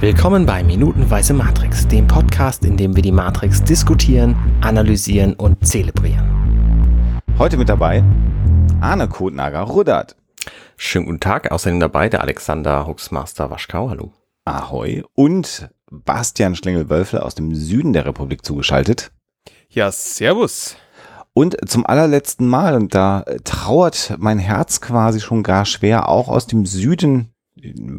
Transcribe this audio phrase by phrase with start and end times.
[0.00, 7.22] Willkommen bei Minutenweise Matrix, dem Podcast, in dem wir die Matrix diskutieren, analysieren und zelebrieren.
[7.36, 8.02] Heute mit dabei
[8.80, 10.16] Arne Kotnager Ruddert.
[10.78, 14.10] Schönen guten Tag, außerdem dabei der Alexander Huxmaster Waschkau, hallo.
[14.46, 15.02] Ahoi.
[15.14, 19.12] Und Bastian Schlingel-Wölfle aus dem Süden der Republik zugeschaltet.
[19.68, 20.76] Ja, servus.
[21.34, 26.46] Und zum allerletzten Mal, und da trauert mein Herz quasi schon gar schwer, auch aus
[26.46, 27.34] dem Süden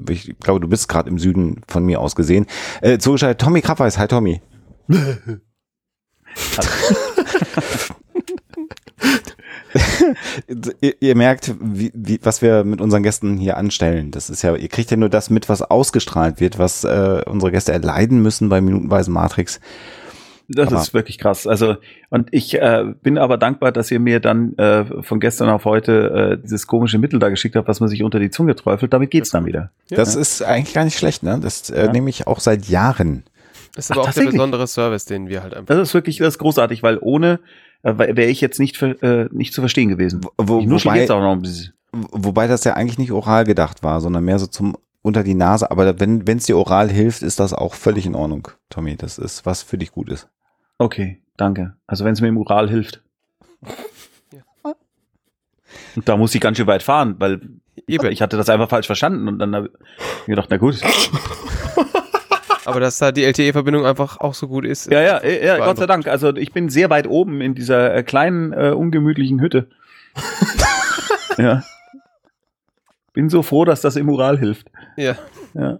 [0.09, 2.45] ich glaube, du bist gerade im Süden von mir aus gesehen.
[2.81, 3.97] Äh, zugeschaltet Tommy Krabweis.
[3.97, 4.41] Hi Tommy.
[10.81, 14.11] ihr, ihr, merkt, wie, wie, was wir mit unseren Gästen hier anstellen.
[14.11, 17.51] Das ist ja, ihr kriegt ja nur das mit, was ausgestrahlt wird, was äh, unsere
[17.51, 19.59] Gäste erleiden müssen bei Minutenweise Matrix.
[20.53, 21.47] Das aber ist wirklich krass.
[21.47, 21.77] Also,
[22.09, 26.37] und ich äh, bin aber dankbar, dass ihr mir dann äh, von gestern auf heute
[26.37, 28.91] äh, dieses komische Mittel da geschickt habt, was man sich unter die Zunge träufelt.
[28.91, 29.71] Damit geht's dann wieder.
[29.89, 29.97] Ja.
[29.97, 31.39] Das ist eigentlich gar nicht schlecht, ne?
[31.41, 31.91] Das äh, ja.
[31.91, 33.23] nehme ich auch seit Jahren.
[33.75, 35.75] Das ist aber Ach, auch der besondere Service, den wir halt einfach.
[35.75, 37.39] Das ist wirklich das ist großartig, weil ohne
[37.83, 40.21] äh, wäre ich jetzt nicht für, äh, nicht zu verstehen gewesen.
[40.37, 41.73] Wo, ich wobei, jetzt auch noch ein bisschen.
[41.91, 45.71] Wobei das ja eigentlich nicht oral gedacht war, sondern mehr so zum unter die Nase.
[45.71, 48.95] Aber wenn es dir oral hilft, ist das auch völlig in Ordnung, Tommy.
[48.95, 50.27] Das ist was für dich gut ist.
[50.81, 51.75] Okay, danke.
[51.85, 53.01] Also wenn es mir im Ural hilft.
[54.33, 54.73] Ja.
[55.95, 57.41] Und da muss ich ganz schön weit fahren, weil
[57.85, 58.11] Eben.
[58.11, 59.71] ich hatte das einfach falsch verstanden und dann habe
[60.21, 60.79] ich gedacht, na gut.
[62.65, 64.89] Aber dass da die LTE-Verbindung einfach auch so gut ist.
[64.89, 66.07] Ja, ja, ja, Gott sei Dank.
[66.07, 69.67] Also ich bin sehr weit oben in dieser äh, kleinen, äh, ungemütlichen Hütte.
[71.37, 71.63] ja.
[73.11, 74.71] Bin so froh, dass das im Ural hilft.
[74.95, 75.17] Ja.
[75.53, 75.79] Ja.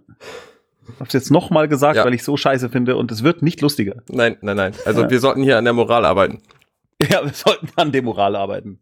[0.98, 2.04] Hab's jetzt nochmal gesagt, ja.
[2.04, 4.02] weil ich so scheiße finde und es wird nicht lustiger.
[4.08, 4.72] Nein, nein, nein.
[4.84, 5.10] Also ja.
[5.10, 6.42] wir sollten hier an der Moral arbeiten.
[7.10, 8.78] Ja, wir sollten an dem Moral arbeiten.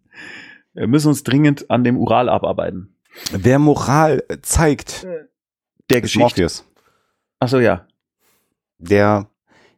[0.75, 2.95] Wir müssen uns dringend an dem Ural abarbeiten.
[3.33, 5.07] Wer Moral zeigt,
[5.89, 6.21] der Geschichte.
[6.21, 6.65] Morpheus.
[7.39, 7.87] Ach so, ja.
[8.77, 9.31] Der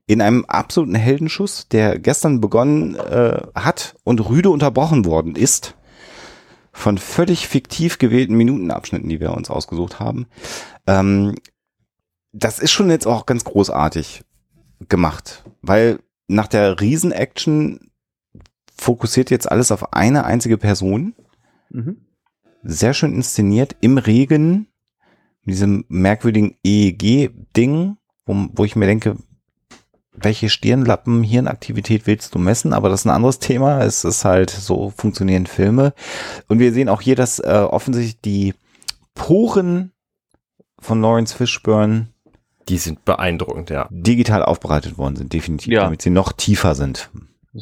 [0.06, 5.76] in einem absoluten Heldenschuss, der gestern begonnen äh, hat und rüde unterbrochen worden ist,
[6.72, 10.26] von völlig fiktiv gewählten Minutenabschnitten, die wir uns ausgesucht haben,
[10.86, 11.34] ähm,
[12.32, 14.24] das ist schon jetzt auch ganz großartig
[14.88, 17.90] gemacht, weil nach der Riesen-Action
[18.76, 21.14] fokussiert jetzt alles auf eine einzige Person.
[21.70, 21.98] Mhm.
[22.64, 24.68] Sehr schön inszeniert im Regen,
[25.44, 29.16] mit diesem merkwürdigen EEG-Ding, wo, wo ich mir denke,
[30.12, 32.72] welche Stirnlappen Hirnaktivität willst du messen?
[32.72, 33.82] Aber das ist ein anderes Thema.
[33.82, 35.94] Es ist halt so funktionieren Filme.
[36.48, 38.54] Und wir sehen auch hier, dass äh, offensichtlich die
[39.14, 39.92] Poren
[40.78, 42.08] von Lawrence Fishburne
[42.68, 43.88] die sind beeindruckend, ja.
[43.90, 45.84] Digital aufbereitet worden sind, definitiv, ja.
[45.84, 47.10] damit sie noch tiefer sind.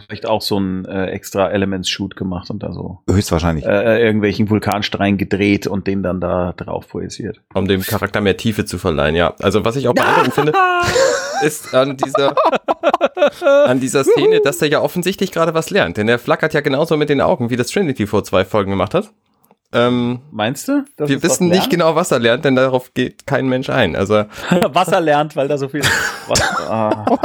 [0.07, 3.01] Vielleicht auch so ein äh, extra Elements-Shoot gemacht und da so.
[3.11, 3.65] Höchstwahrscheinlich.
[3.65, 7.41] Äh, äh irgendwelchen Vulkanstein gedreht und den dann da drauf projiziert.
[7.55, 9.35] Um dem Charakter mehr Tiefe zu verleihen, ja.
[9.41, 10.53] Also was ich auch beeindruckend finde,
[11.43, 12.37] ist an dieser,
[13.67, 15.97] an dieser Szene, dass er ja offensichtlich gerade was lernt.
[15.97, 18.95] Denn er flackert ja genauso mit den Augen, wie das Trinity vor zwei Folgen gemacht
[18.95, 19.11] hat.
[19.73, 20.85] Ähm, Meinst du?
[20.97, 23.95] Wir wissen nicht genau, was er lernt, denn darauf geht kein Mensch ein.
[23.95, 25.83] Also was er lernt, weil da so viel.
[26.69, 27.05] ah.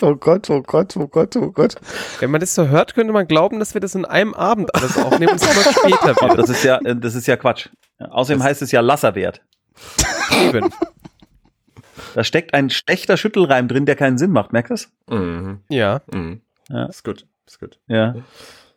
[0.00, 1.74] Oh Gott, oh Gott, oh Gott, oh Gott.
[2.20, 4.96] Wenn man das so hört, könnte man glauben, dass wir das in einem Abend alles
[4.96, 6.38] aufnehmen und es immer später wird.
[6.38, 7.68] Das ist ja, äh, das ist ja Quatsch.
[7.98, 9.40] Außerdem das heißt es ja Lasserwert.
[10.40, 10.70] Eben.
[12.14, 14.52] Da steckt ein schlechter Schüttelreim drin, der keinen Sinn macht.
[14.52, 14.92] Merkst du das?
[15.18, 15.60] Mhm.
[15.68, 16.00] Ja.
[16.12, 16.42] Mhm.
[16.68, 16.86] ja.
[16.86, 17.26] Ist gut.
[17.46, 17.78] Ist gut.
[17.88, 18.14] Ja.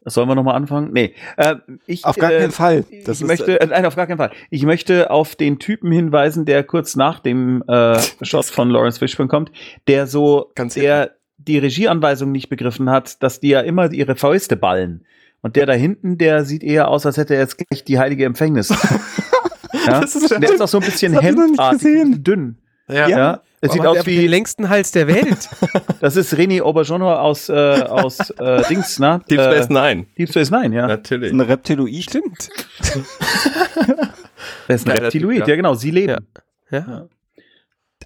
[0.03, 0.91] Sollen wir nochmal anfangen?
[0.93, 1.13] Nee.
[1.37, 2.85] Äh, ich, auf gar äh, keinen Fall.
[3.05, 4.31] Das ich möchte, äh, nein, auf gar keinen Fall.
[4.49, 9.29] Ich möchte auf den Typen hinweisen, der kurz nach dem äh, Shot von Lawrence Fishburne
[9.29, 9.51] kommt,
[9.87, 14.55] der so, Ganz der die Regieanweisung nicht begriffen hat, dass die ja immer ihre Fäuste
[14.55, 15.05] ballen.
[15.41, 18.25] Und der da hinten, der sieht eher aus, als hätte er jetzt gleich die heilige
[18.25, 18.69] Empfängnis.
[19.87, 20.01] ja?
[20.01, 22.57] Das ist der ist auch so ein bisschen hemdartig, dünn.
[22.87, 23.07] Ja.
[23.07, 23.41] ja.
[23.63, 25.47] Es sieht aus wie den längsten Hals der Welt.
[26.01, 29.21] das ist René Auberjono aus äh, aus äh, Dings, ne?
[29.29, 30.05] Deep Space äh, Nine.
[30.17, 30.87] Deep Space Nine, ja.
[30.87, 31.31] Natürlich.
[31.31, 32.03] Ein Reptiloid.
[32.03, 32.49] Stimmt.
[34.67, 35.75] das ist ein Reptiloid, ja genau.
[35.75, 36.27] Sie leben.
[36.71, 36.79] Ja.
[36.79, 37.07] ja.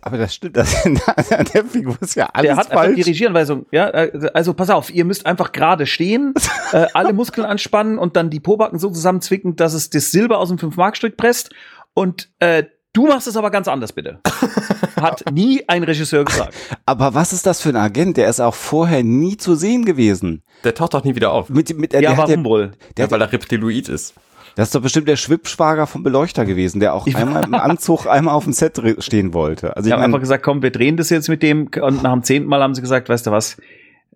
[0.01, 0.99] Aber das stimmt, das, an
[1.53, 2.95] der Figur ist ja alles Der hat falsch.
[2.95, 3.65] die Regieanweisung.
[3.71, 6.33] Ja, äh, also pass auf, ihr müsst einfach gerade stehen,
[6.73, 10.49] äh, alle Muskeln anspannen und dann die Pobacken so zusammenzwicken, dass es das Silber aus
[10.49, 11.51] dem 5-Mark-Stück presst
[11.93, 14.19] und äh, Du machst es aber ganz anders, bitte.
[14.95, 16.53] Hat nie ein Regisseur gesagt.
[16.85, 18.15] Aber was ist das für ein Agent?
[18.15, 20.43] Der ist auch vorher nie zu sehen gewesen.
[20.63, 21.49] Der taucht doch nie wieder auf.
[21.49, 22.71] Mit, mit, ja, der warum der, wohl?
[22.95, 24.13] Der, ja, weil er Reptiloid ist.
[24.55, 28.33] Das ist doch bestimmt der Schwippschwager vom Beleuchter gewesen, der auch einmal im Anzug einmal
[28.33, 29.75] auf dem Set stehen wollte.
[29.75, 31.67] Also ich habe einfach gesagt, komm, wir drehen das jetzt mit dem.
[31.81, 33.57] Und nach dem zehnten Mal haben sie gesagt, weißt du was,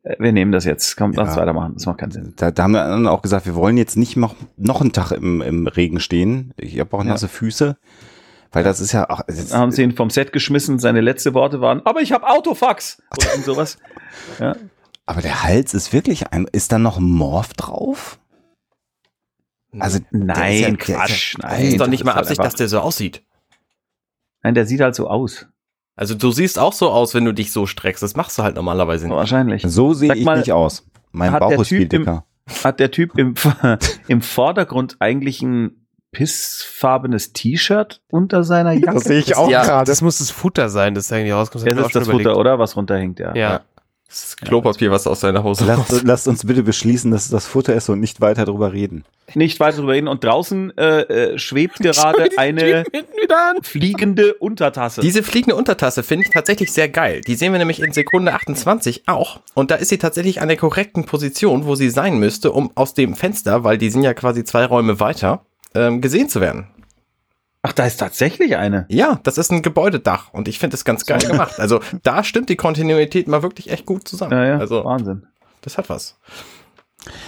[0.04, 0.96] äh, wir nehmen das jetzt.
[0.96, 1.74] Komm, lass ja, weitermachen.
[1.74, 2.34] Das macht keinen Sinn.
[2.38, 5.12] Da, da haben wir dann auch gesagt, wir wollen jetzt nicht noch, noch einen Tag
[5.12, 6.54] im, im Regen stehen.
[6.56, 7.30] Ich habe auch nasse ja.
[7.30, 7.76] Füße
[8.52, 9.22] Weil das ist ja auch.
[9.28, 13.02] Dann haben sie ihn vom Set geschmissen, seine letzten Worte waren, aber ich habe Autofax
[13.36, 13.78] und sowas.
[14.40, 14.56] Ja.
[15.06, 16.48] Aber der Hals ist wirklich ein.
[16.52, 18.20] Ist da noch Morph drauf?
[19.78, 21.36] Also nein, ja, Quatsch.
[21.40, 23.24] nein, das ist doch nicht mal Absicht, dass der so aussieht.
[24.42, 25.48] Nein, der sieht halt so aus.
[25.96, 28.02] Also du siehst auch so aus, wenn du dich so streckst.
[28.02, 29.16] Das machst du halt normalerweise nicht.
[29.16, 29.64] Wahrscheinlich.
[29.66, 30.88] So sehe ich mal, nicht aus.
[31.12, 32.26] Mein Bauch ist viel dicker.
[32.48, 33.36] Im, hat der Typ im,
[34.08, 38.94] im Vordergrund eigentlich ein pissfarbenes T-Shirt unter seiner Jacke?
[38.94, 39.90] Das sehe ich auch ja, gerade.
[39.90, 41.68] Das muss das Futter sein, das eigentlich rauskommt.
[41.68, 42.60] Das, das ist das Futter, oder?
[42.60, 43.36] Was runterhängt, ja.
[43.36, 43.62] Ja.
[44.10, 47.46] Das ist Klopapier, was aus seiner Hose lasst, lasst uns bitte beschließen, dass es das
[47.46, 49.06] Futter ist und nicht weiter drüber reden.
[49.36, 50.08] Nicht weiter drüber reden.
[50.08, 52.86] Und draußen äh, äh, schwebt gerade eine
[53.62, 55.02] fliegende Untertasse.
[55.02, 57.22] Diese fliegende Untertasse finde ich tatsächlich sehr geil.
[57.22, 59.42] Die sehen wir nämlich in Sekunde 28 auch.
[59.54, 62.96] Und da ist sie tatsächlich an der korrekten Position, wo sie sein müsste, um aus
[62.96, 65.46] dem Fenster, weil die sind ja quasi zwei Räume weiter,
[65.76, 66.68] ähm, gesehen zu werden.
[67.62, 68.86] Ach, da ist tatsächlich eine.
[68.90, 71.60] Ja, das ist ein Gebäudedach und ich finde das ganz geil gemacht.
[71.60, 74.32] Also da stimmt die Kontinuität mal wirklich echt gut zusammen.
[74.32, 75.28] Ja, ja, also, Wahnsinn.
[75.62, 76.18] Das hat was.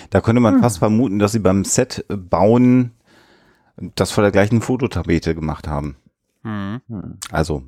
[0.10, 0.62] Da könnte man hm.
[0.62, 2.92] fast vermuten, dass sie beim Set bauen
[3.96, 5.98] das vor der gleichen Fototapete gemacht haben.
[6.44, 6.82] Hm.
[7.32, 7.64] Also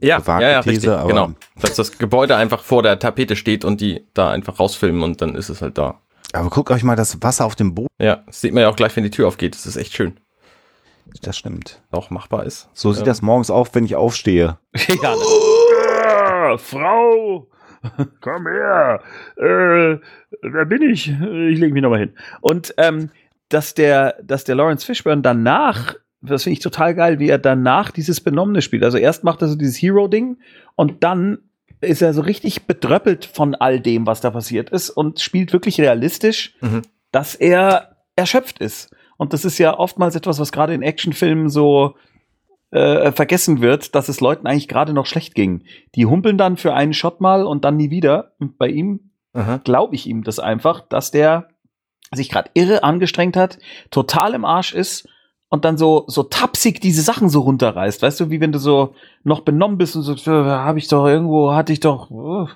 [0.00, 1.32] ja, ja, ja, These, richtig, aber genau.
[1.60, 5.34] Dass das Gebäude einfach vor der Tapete steht und die da einfach rausfilmen und dann
[5.34, 6.00] ist es halt da.
[6.32, 7.88] Aber guckt euch mal das Wasser auf dem Boden.
[7.98, 9.54] Ja, das sieht man ja auch gleich, wenn die Tür aufgeht.
[9.54, 10.18] Das ist echt schön.
[11.22, 11.82] Das stimmt.
[11.90, 12.68] Auch machbar ist.
[12.74, 13.06] So sieht ähm.
[13.06, 14.58] das morgens auf, wenn ich aufstehe.
[15.02, 17.48] ja, oh, Frau,
[18.20, 19.02] komm her.
[19.36, 19.98] Äh,
[20.42, 21.08] wer bin ich?
[21.08, 22.14] Ich lege mich nochmal hin.
[22.40, 23.10] Und ähm,
[23.48, 27.90] dass der, dass der Lawrence Fishburne danach, das finde ich total geil, wie er danach
[27.90, 28.84] dieses Benommene spielt.
[28.84, 30.38] Also erst macht er so dieses Hero-Ding
[30.74, 31.38] und dann
[31.80, 35.80] ist er so richtig bedröppelt von all dem, was da passiert ist und spielt wirklich
[35.80, 36.82] realistisch, mhm.
[37.12, 38.90] dass er erschöpft ist.
[39.16, 41.96] Und das ist ja oftmals etwas, was gerade in Actionfilmen so
[42.70, 45.64] äh, vergessen wird, dass es Leuten eigentlich gerade noch schlecht ging.
[45.94, 48.32] Die humpeln dann für einen Shot mal und dann nie wieder.
[48.38, 49.10] Und bei ihm
[49.62, 51.48] glaube ich ihm das einfach, dass der
[52.12, 53.58] sich gerade irre angestrengt hat,
[53.90, 55.08] total im Arsch ist
[55.48, 58.94] und dann so so tapsig diese Sachen so runterreißt, weißt du, wie wenn du so
[59.24, 62.48] noch benommen bist und so habe ich doch irgendwo hatte ich doch uh,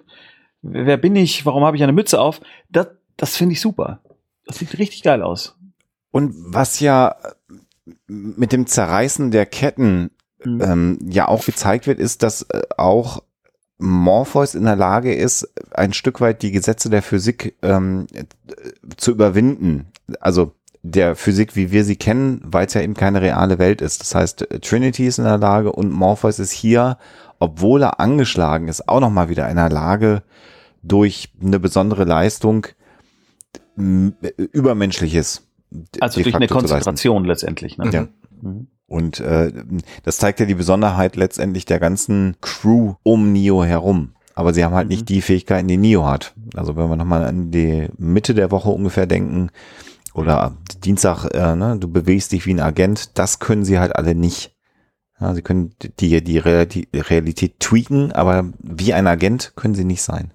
[0.62, 2.40] wer bin ich, warum habe ich eine Mütze auf?
[2.70, 4.00] Das das finde ich super.
[4.46, 5.56] Das sieht richtig geil aus.
[6.10, 7.16] Und was ja
[8.06, 10.10] mit dem Zerreißen der Ketten
[10.44, 10.60] mhm.
[10.60, 13.22] ähm, ja auch gezeigt wird, ist, dass äh, auch
[13.78, 18.06] Morpheus in der Lage ist, ein Stück weit die Gesetze der Physik ähm,
[18.96, 19.86] zu überwinden.
[20.20, 24.00] Also der Physik, wie wir sie kennen, weil es ja eben keine reale Welt ist.
[24.00, 26.98] Das heißt, Trinity ist in der Lage und Morpheus ist hier,
[27.38, 30.22] obwohl er angeschlagen ist, auch nochmal wieder in der Lage,
[30.82, 32.66] durch eine besondere Leistung
[33.76, 35.46] Übermenschliches
[36.00, 37.78] also durch eine Konzentration letztendlich.
[37.78, 37.90] Ne?
[37.90, 38.08] Ja.
[38.42, 38.66] Mhm.
[38.86, 39.52] Und äh,
[40.02, 44.10] das zeigt ja die Besonderheit letztendlich der ganzen Crew um Neo herum.
[44.34, 44.92] Aber sie haben halt mhm.
[44.94, 46.34] nicht die Fähigkeiten, die Neo hat.
[46.54, 49.50] Also wenn wir nochmal an die Mitte der Woche ungefähr denken,
[50.14, 50.52] oder
[50.84, 54.56] Dienstag, äh, ne, du bewegst dich wie ein Agent, das können sie halt alle nicht.
[55.20, 60.32] Ja, sie können die, die Realität tweaken, aber wie ein Agent können sie nicht sein.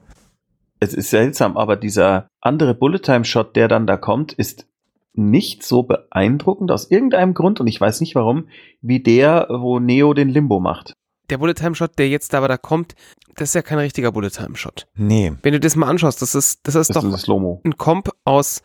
[0.79, 4.67] Es ist seltsam, aber dieser andere Bullet-Time-Shot, der dann da kommt, ist
[5.13, 8.47] nicht so beeindruckend aus irgendeinem Grund und ich weiß nicht warum,
[8.81, 10.93] wie der, wo Neo den Limbo macht.
[11.29, 12.95] Der Bullet Time Shot, der jetzt aber da kommt,
[13.36, 14.88] das ist ja kein richtiger Bullet Time Shot.
[14.95, 15.33] Nee.
[15.41, 18.62] Wenn du das mal anschaust, das ist, das ist das doch ist ein Comp aus,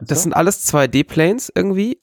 [0.00, 2.00] das sind alles 2D-Planes irgendwie.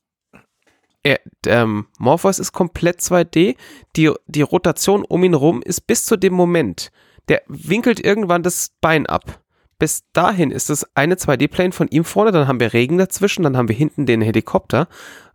[1.04, 3.56] Er, ähm, Morpheus ist komplett 2D.
[3.96, 6.92] Die, die Rotation um ihn rum ist bis zu dem Moment.
[7.30, 9.42] Der winkelt irgendwann das Bein ab
[9.80, 13.58] bis dahin ist es eine 2D-Plane von ihm vorne, dann haben wir Regen dazwischen, dann
[13.58, 14.88] haben wir hinten den Helikopter.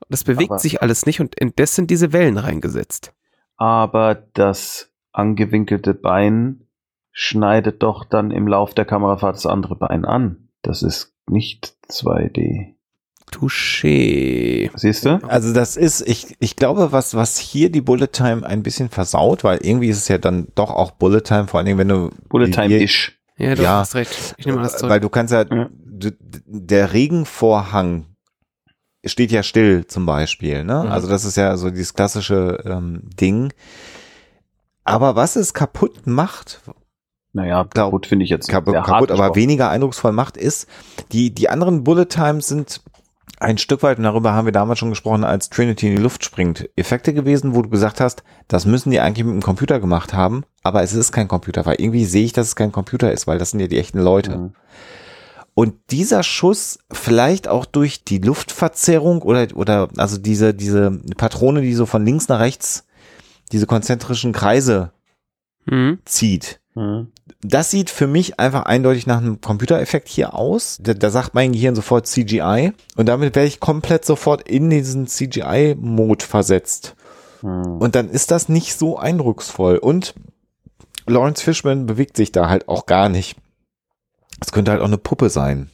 [0.09, 3.15] Das bewegt aber, sich alles nicht und in das sind diese Wellen reingesetzt.
[3.57, 6.67] Aber das angewinkelte Bein
[7.13, 10.49] schneidet doch dann im Lauf der Kamerafahrt das andere Bein an.
[10.63, 12.75] Das ist nicht 2D.
[13.31, 14.71] Touché.
[14.75, 15.21] Siehst du?
[15.27, 19.43] Also das ist, ich, ich glaube, was, was hier die Bullet Time ein bisschen versaut,
[19.43, 22.11] weil irgendwie ist es ja dann doch auch Bullet Time, vor allen Dingen, wenn du
[22.29, 23.13] Bullet Time ist.
[23.39, 24.35] Ja, du ja, hast recht.
[24.37, 24.91] Ich nehme das zurück.
[24.91, 25.69] Weil du kannst ja, ja.
[26.47, 28.07] der Regenvorhang
[29.05, 30.65] steht ja still zum Beispiel.
[30.65, 30.83] Ne?
[30.85, 30.93] Mhm.
[30.93, 33.53] Also das ist ja so dieses klassische ähm, Ding.
[34.85, 36.61] Aber was es kaputt macht,
[37.33, 40.69] naja, kaputt finde ich jetzt kaputt, kaputt aber weniger eindrucksvoll macht, ist,
[41.13, 42.83] die, die anderen Bullet Times sind
[43.41, 46.25] ein Stück weit, und darüber haben wir damals schon gesprochen, als Trinity in die Luft
[46.25, 50.13] springt, Effekte gewesen, wo du gesagt hast, das müssen die eigentlich mit dem Computer gemacht
[50.13, 53.27] haben, aber es ist kein Computer, weil irgendwie sehe ich, dass es kein Computer ist,
[53.27, 54.37] weil das sind ja die echten Leute.
[54.37, 54.53] Mhm.
[55.55, 61.75] Und dieser Schuss, vielleicht auch durch die Luftverzerrung oder, oder, also diese, diese Patrone, die
[61.75, 62.87] so von links nach rechts
[63.51, 64.93] diese konzentrischen Kreise
[65.67, 65.99] Mhm.
[66.05, 66.61] zieht.
[66.75, 67.13] Mhm.
[67.43, 70.79] Das sieht für mich einfach eindeutig nach einem Computereffekt hier aus.
[70.81, 75.07] Da, da sagt mein Gehirn sofort CGI und damit werde ich komplett sofort in diesen
[75.07, 76.95] CGI-Mode versetzt.
[77.43, 77.79] Mhm.
[77.79, 79.77] Und dann ist das nicht so eindrucksvoll.
[79.77, 80.15] Und
[81.07, 83.37] Lawrence Fishman bewegt sich da halt auch gar nicht.
[84.41, 85.71] Es könnte halt auch eine Puppe sein.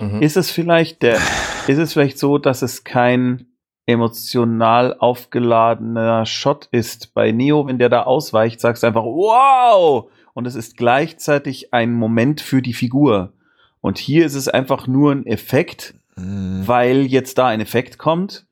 [0.00, 0.22] Mhm.
[0.22, 1.18] Ist es vielleicht der,
[1.66, 3.46] ist es vielleicht so, dass es kein
[3.86, 7.12] emotional aufgeladener Shot ist?
[7.14, 10.08] Bei Neo, wenn der da ausweicht, sagst du einfach wow!
[10.34, 13.32] Und es ist gleichzeitig ein Moment für die Figur.
[13.80, 16.62] Und hier ist es einfach nur ein Effekt, Hm.
[16.66, 18.44] weil jetzt da ein Effekt kommt,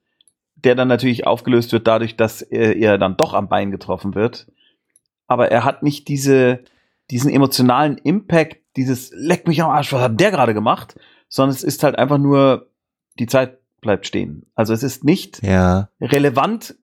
[0.56, 4.46] der dann natürlich aufgelöst wird dadurch, dass er, er dann doch am Bein getroffen wird.
[5.26, 6.60] Aber er hat nicht diese,
[7.10, 10.98] diesen emotionalen Impact, dieses leck mich am Arsch, was hat der gerade gemacht?
[11.28, 12.68] Sondern es ist halt einfach nur,
[13.18, 14.46] die Zeit bleibt stehen.
[14.54, 15.88] Also es ist nicht Ja.
[16.00, 16.76] relevant,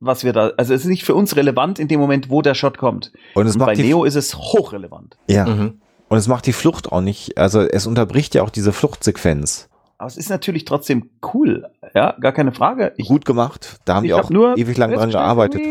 [0.00, 2.54] was wir da, also es ist nicht für uns relevant in dem Moment, wo der
[2.54, 3.12] Shot kommt.
[3.34, 5.16] Und es Und bei macht die, Neo ist es hochrelevant.
[5.28, 5.46] ja.
[5.46, 5.80] Mhm.
[6.06, 9.68] Und es macht die Flucht auch nicht, also es unterbricht ja auch diese Fluchtsequenz.
[9.96, 12.92] Aber es ist natürlich trotzdem cool, ja, gar keine Frage.
[12.98, 13.80] Ich, Gut gemacht.
[13.84, 15.62] Da haben die hab auch ewig lang dran gearbeitet.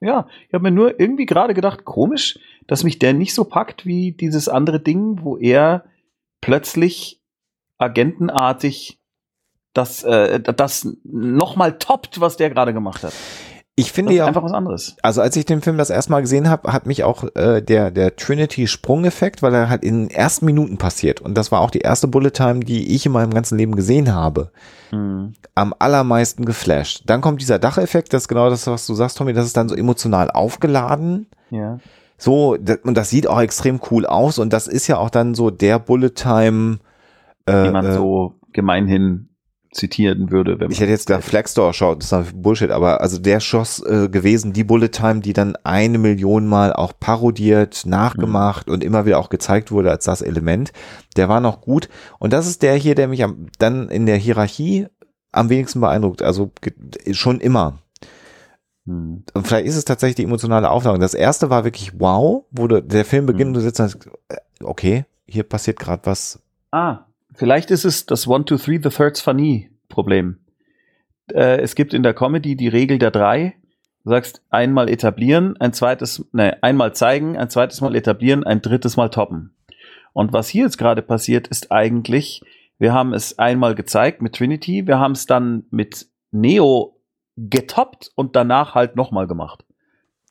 [0.00, 3.84] Ja, ich habe mir nur irgendwie gerade gedacht, komisch, dass mich der nicht so packt
[3.84, 5.84] wie dieses andere Ding, wo er
[6.40, 7.20] plötzlich
[7.78, 9.00] agentenartig
[9.72, 13.12] das, äh, das nochmal toppt, was der gerade gemacht hat.
[13.76, 14.96] Ich Das finde ist ja, einfach was anderes.
[15.02, 17.90] also als ich den Film das erste Mal gesehen habe, hat mich auch äh, der,
[17.90, 21.20] der Trinity-Sprung-Effekt, weil er halt in den ersten Minuten passiert.
[21.20, 24.14] Und das war auch die erste Bullet Time, die ich in meinem ganzen Leben gesehen
[24.14, 24.50] habe.
[24.90, 25.32] Hm.
[25.56, 27.02] am allermeisten geflasht.
[27.06, 29.68] Dann kommt dieser Dacheffekt, das ist genau das, was du sagst, Tommy, das ist dann
[29.68, 31.26] so emotional aufgeladen.
[31.50, 31.80] Ja.
[32.16, 35.50] So, und das sieht auch extrem cool aus und das ist ja auch dann so
[35.50, 36.78] der Bullet Time.
[37.46, 39.28] Äh, Wie man äh, so gemeinhin
[39.74, 43.40] zitieren würde, wenn ich hätte jetzt gesagt, Flagstore schaut, das ist Bullshit, aber also der
[43.40, 48.84] Schoss äh, gewesen, die Bullet Time, die dann eine Million Mal auch parodiert, nachgemacht und
[48.84, 50.72] immer wieder auch gezeigt wurde als das Element,
[51.16, 51.88] der war noch gut.
[52.18, 54.86] Und das ist der hier, der mich am, dann in der Hierarchie
[55.32, 56.22] am wenigsten beeindruckt.
[56.22, 56.52] Also
[57.10, 57.80] schon immer.
[58.86, 59.24] Hm.
[59.34, 61.00] Und vielleicht ist es tatsächlich die emotionale Aufladung.
[61.00, 64.08] Das erste war wirklich wow, wo du, der Film beginnt und du sitzt und sagst,
[64.28, 66.38] äh, okay, hier passiert gerade was.
[66.70, 70.38] Ah, vielleicht ist es das One, Two, Three, the Third's Funny Problem.
[71.32, 73.56] Äh, es gibt in der Comedy die Regel der drei.
[74.04, 78.96] Du sagst einmal etablieren, ein zweites, ne, einmal zeigen, ein zweites Mal etablieren, ein drittes
[78.96, 79.54] Mal toppen.
[80.12, 82.42] Und was hier jetzt gerade passiert, ist eigentlich,
[82.78, 87.00] wir haben es einmal gezeigt mit Trinity, wir haben es dann mit Neo
[87.36, 89.64] getoppt und danach halt nochmal gemacht.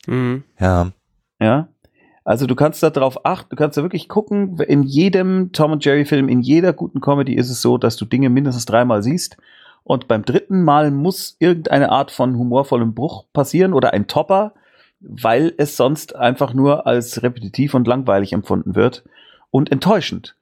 [0.07, 0.43] Mhm.
[0.59, 0.91] Ja.
[1.39, 1.67] Ja.
[2.23, 5.83] Also du kannst da drauf achten, du kannst da wirklich gucken, in jedem Tom und
[5.83, 9.37] Jerry Film, in jeder guten Comedy ist es so, dass du Dinge mindestens dreimal siehst.
[9.83, 14.53] Und beim dritten Mal muss irgendeine Art von humorvollem Bruch passieren oder ein Topper,
[15.01, 19.03] weil es sonst einfach nur als repetitiv und langweilig empfunden wird.
[19.51, 20.35] Und enttäuschend.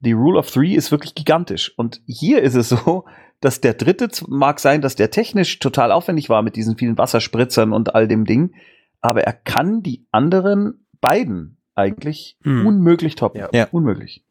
[0.00, 1.76] Die Rule of Three ist wirklich gigantisch.
[1.76, 3.04] Und hier ist es so,
[3.40, 7.72] dass der dritte mag sein, dass der technisch total aufwendig war mit diesen vielen Wasserspritzern
[7.72, 8.54] und all dem Ding,
[9.00, 12.66] aber er kann die anderen beiden eigentlich Hm.
[12.66, 13.40] unmöglich toppen.
[13.40, 13.48] Ja.
[13.52, 13.68] Ja.
[13.72, 14.24] Unmöglich.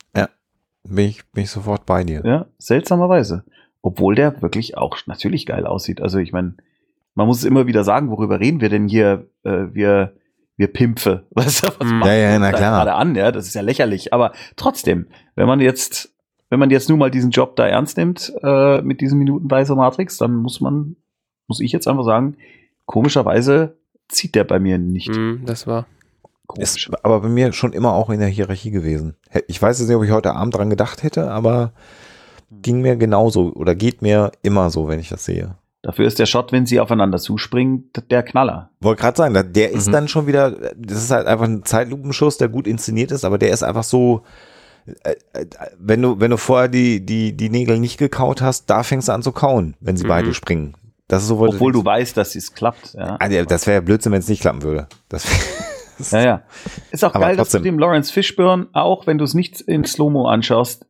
[0.89, 2.21] Bin ich, bin ich sofort bei dir.
[2.23, 3.43] Ja, seltsamerweise.
[3.81, 5.99] Obwohl der wirklich auch natürlich geil aussieht.
[6.01, 6.55] Also ich meine,
[7.13, 10.13] man muss es immer wieder sagen, worüber reden wir denn hier, äh, wir,
[10.55, 11.25] wir Pimpfe.
[11.31, 11.99] Weißt du, was Hm.
[11.99, 12.85] machen Ja, ja, wir na klar.
[12.85, 14.13] gerade an, ja, das ist ja lächerlich.
[14.13, 16.15] Aber trotzdem, wenn man jetzt,
[16.49, 20.15] wenn man jetzt nur mal diesen Job da ernst nimmt, äh, mit diesem minutenweise Matrix,
[20.17, 20.95] dann muss man,
[21.47, 22.37] muss ich jetzt einfach sagen,
[22.85, 23.75] komischerweise
[24.07, 25.09] zieht der bei mir nicht.
[25.09, 25.85] Mhm, das war.
[26.55, 29.15] Ist aber bei mir schon immer auch in der Hierarchie gewesen.
[29.47, 31.73] Ich weiß jetzt nicht, ob ich heute Abend dran gedacht hätte, aber
[32.51, 35.55] ging mir genauso oder geht mir immer so, wenn ich das sehe.
[35.83, 38.69] Dafür ist der Shot, wenn sie aufeinander zuspringen, der Knaller.
[38.81, 39.91] Wollte gerade sagen, der ist Mhm.
[39.91, 43.51] dann schon wieder, das ist halt einfach ein Zeitlupenschuss, der gut inszeniert ist, aber der
[43.51, 44.23] ist einfach so,
[45.03, 45.45] äh, äh,
[45.77, 49.11] wenn du, wenn du vorher die, die, die Nägel nicht gekaut hast, da fängst du
[49.13, 50.09] an zu kauen, wenn sie Mhm.
[50.09, 50.73] beide springen.
[51.09, 52.93] Das ist so, wo Obwohl du weißt, dass es klappt.
[52.93, 53.17] Ja.
[53.29, 54.87] ja, das wäre ja Blödsinn, wenn es nicht klappen würde.
[55.09, 55.23] Das
[56.11, 56.43] Ja, ja.
[56.91, 57.63] Ist auch Aber geil, dass du trotzdem.
[57.63, 60.85] dem Lawrence Fishburne, auch wenn du es nicht in Slow-Mo anschaust,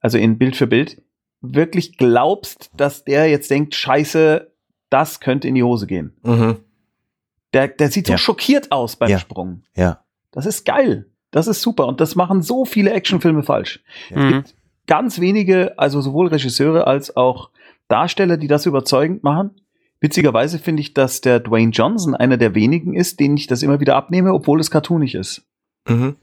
[0.00, 1.02] also in Bild für Bild,
[1.42, 4.50] wirklich glaubst, dass der jetzt denkt, scheiße,
[4.90, 6.14] das könnte in die Hose gehen.
[6.22, 6.56] Mhm.
[7.52, 8.18] Der, der sieht so Ja.
[8.18, 9.18] schockiert aus beim Ja.
[9.18, 9.62] Sprung.
[9.74, 10.02] ja.
[10.32, 11.06] Das ist geil.
[11.32, 11.86] Das ist super.
[11.88, 13.82] Und das machen so viele Actionfilme falsch.
[14.10, 14.28] Es Mhm.
[14.28, 14.54] gibt
[14.86, 17.50] ganz wenige, also sowohl Regisseure als auch
[17.88, 19.50] Darsteller, die das überzeugend machen.
[20.00, 23.80] Witzigerweise finde ich, dass der Dwayne Johnson einer der wenigen ist, denen ich das immer
[23.80, 25.42] wieder abnehme, obwohl es cartoonig ist.
[25.88, 26.16] Mhm.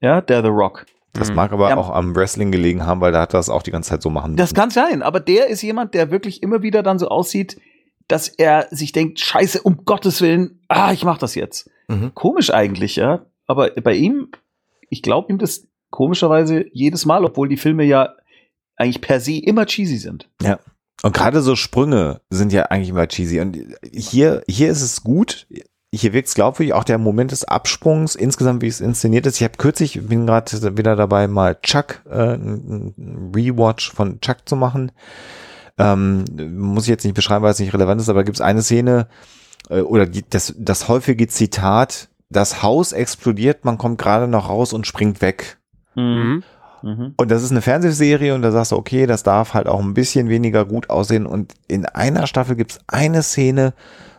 [0.00, 0.86] Ja, der The Rock.
[1.12, 1.36] Das Mhm.
[1.36, 1.76] mag aber Ja.
[1.76, 4.36] auch am Wrestling gelegen haben, weil da hat das auch die ganze Zeit so machen
[4.36, 4.54] Das müssen.
[4.56, 7.60] kann sein, aber der ist jemand, der wirklich immer wieder dann so aussieht,
[8.06, 11.70] dass er sich denkt, scheiße, um Gottes Willen, ah, ich mach das jetzt.
[11.88, 12.12] Mhm.
[12.14, 13.26] Komisch eigentlich, ja.
[13.46, 14.28] Aber bei ihm,
[14.88, 18.14] ich glaube ihm das komischerweise jedes Mal, obwohl die Filme ja
[18.76, 20.28] eigentlich per se immer cheesy sind.
[20.42, 20.58] Ja.
[21.02, 23.40] Und gerade so Sprünge sind ja eigentlich immer cheesy.
[23.40, 23.58] Und
[23.92, 25.46] hier, hier ist es gut.
[25.92, 26.74] Hier wirkt es glaubwürdig.
[26.74, 29.36] Auch der Moment des Absprungs, insgesamt, wie es inszeniert ist.
[29.36, 34.56] Ich habe kürzlich, bin gerade wieder dabei, mal Chuck, äh, ein Rewatch von Chuck zu
[34.56, 34.92] machen.
[35.78, 36.24] Ähm,
[36.56, 39.06] muss ich jetzt nicht beschreiben, weil es nicht relevant ist, aber gibt es eine Szene,
[39.70, 44.72] äh, oder die, das, das häufige Zitat, das Haus explodiert, man kommt gerade noch raus
[44.72, 45.58] und springt weg.
[45.94, 46.42] Mhm.
[46.82, 47.14] Mhm.
[47.16, 49.94] Und das ist eine Fernsehserie und da sagst du, okay, das darf halt auch ein
[49.94, 51.26] bisschen weniger gut aussehen.
[51.26, 53.74] Und in einer Staffel gibt's eine Szene,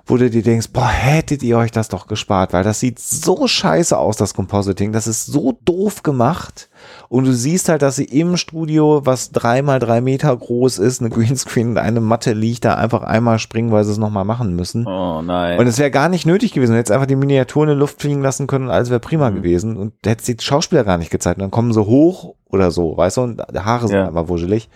[0.09, 3.47] wo du dir denkst, boah, hättet ihr euch das doch gespart, weil das sieht so
[3.47, 4.91] scheiße aus, das Compositing.
[4.91, 6.69] Das ist so doof gemacht.
[7.07, 11.09] Und du siehst halt, dass sie im Studio, was dreimal drei Meter groß ist, eine
[11.09, 14.87] Greenscreen und eine Matte liegt, da einfach einmal springen, weil sie es nochmal machen müssen.
[14.87, 15.59] Oh nein.
[15.59, 16.71] Und es wäre gar nicht nötig gewesen.
[16.71, 19.35] Du hättest einfach die Miniaturen in die Luft fliegen lassen können, alles wäre prima Mhm.
[19.35, 19.77] gewesen.
[19.77, 21.37] Und hättest die Schauspieler gar nicht gezeigt.
[21.37, 24.07] Und dann kommen sie hoch oder so, weißt du, und die Haare sind Ja.
[24.07, 24.69] aber wuschelig.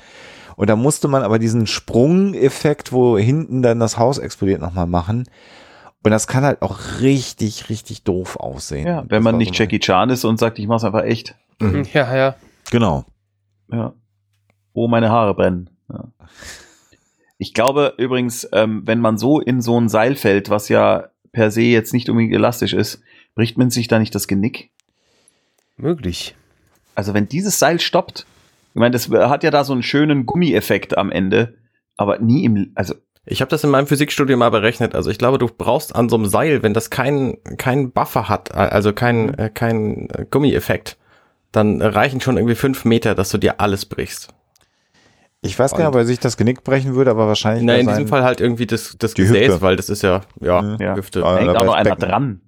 [0.55, 5.27] Und da musste man aber diesen Sprungeffekt, wo hinten dann das Haus explodiert, nochmal machen.
[6.03, 8.86] Und das kann halt auch richtig, richtig doof aussehen.
[8.88, 11.36] ja, wenn man nicht so- Jackie Chan ist und sagt, ich mach's einfach echt.
[11.60, 11.86] Mhm.
[11.93, 12.36] Ja, ja.
[12.72, 13.05] Genau.
[13.72, 13.93] Ja.
[14.74, 15.69] Wo meine Haare brennen.
[15.89, 16.05] Ja.
[17.38, 21.51] Ich glaube übrigens, ähm, wenn man so in so ein Seil fällt, was ja per
[21.51, 23.01] se jetzt nicht unbedingt elastisch ist,
[23.36, 24.72] bricht man sich da nicht das Genick?
[25.77, 26.36] Möglich.
[26.95, 28.25] Also wenn dieses Seil stoppt,
[28.74, 31.56] ich meine, das hat ja da so einen schönen Gummieffekt am Ende,
[31.98, 34.96] aber nie im, also Ich habe das in meinem Physikstudium mal berechnet.
[34.96, 38.53] Also ich glaube, du brauchst an so einem Seil, wenn das keinen keinen Buffer hat,
[38.53, 40.98] also keinen äh, keinen äh, Gummieffekt,
[41.51, 44.30] dann reichen schon irgendwie fünf Meter, dass du dir alles brichst.
[45.46, 47.65] Ich weiß gar nicht, ob er sich das Genick brechen würde, aber wahrscheinlich.
[47.65, 49.62] Na, in diesem Fall halt irgendwie das, das Die Gesäß, Hüfte.
[49.62, 50.77] weil das ist ja, ja, Mhm.
[50.80, 51.24] ja, Hüfte.
[51.25, 52.10] Ah, hängt da auch noch einer Becken.
[52.10, 52.42] dran.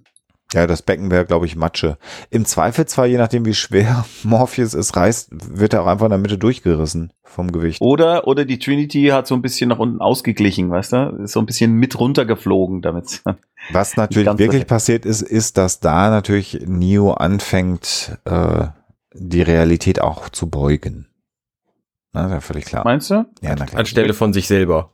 [0.54, 1.98] Ja, das Becken wäre, glaube ich, Matsche.
[2.30, 6.20] Im Zweifelsfall, je nachdem, wie schwer Morpheus es reißt, wird er auch einfach in der
[6.20, 7.82] Mitte durchgerissen vom Gewicht.
[7.82, 11.18] Oder, oder die Trinity hat so ein bisschen nach unten ausgeglichen, weißt du?
[11.24, 13.22] Ist so ein bisschen mit runtergeflogen damit.
[13.72, 18.68] Was natürlich wirklich passiert ist, ist, dass da natürlich Neo anfängt, äh,
[19.14, 21.08] die Realität auch zu beugen.
[22.14, 22.84] Na, ist ja völlig klar.
[22.86, 23.26] Meinst du?
[23.42, 23.80] ja, na klar.
[23.80, 24.92] Anstelle von sich selber.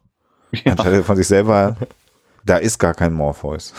[0.65, 0.71] Ja.
[0.71, 1.75] Anstelle von sich selber,
[2.45, 3.73] da ist gar kein Morpheus.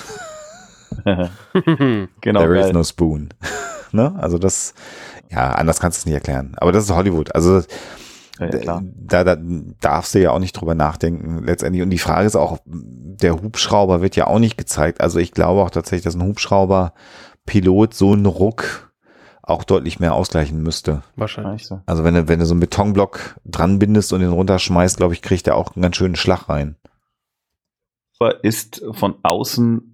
[2.20, 2.40] genau.
[2.40, 2.72] There is geil.
[2.72, 3.28] no spoon.
[3.92, 4.14] ne?
[4.18, 4.74] Also das,
[5.30, 6.54] ja, anders kannst du es nicht erklären.
[6.56, 7.34] Aber das ist Hollywood.
[7.34, 7.62] Also
[8.40, 9.36] ja, da, da
[9.80, 11.82] darfst du ja auch nicht drüber nachdenken letztendlich.
[11.82, 15.00] Und die Frage ist auch, der Hubschrauber wird ja auch nicht gezeigt.
[15.00, 18.92] Also ich glaube auch tatsächlich, dass ein Hubschrauberpilot so einen Ruck
[19.42, 21.02] auch deutlich mehr ausgleichen müsste.
[21.16, 21.68] Wahrscheinlich.
[21.68, 21.82] Du?
[21.86, 25.22] Also wenn du, wenn du so einen Betonblock dran bindest und den runterschmeißt, glaube ich,
[25.22, 26.76] kriegt er auch einen ganz schönen Schlag rein.
[28.18, 29.91] Aber ist von außen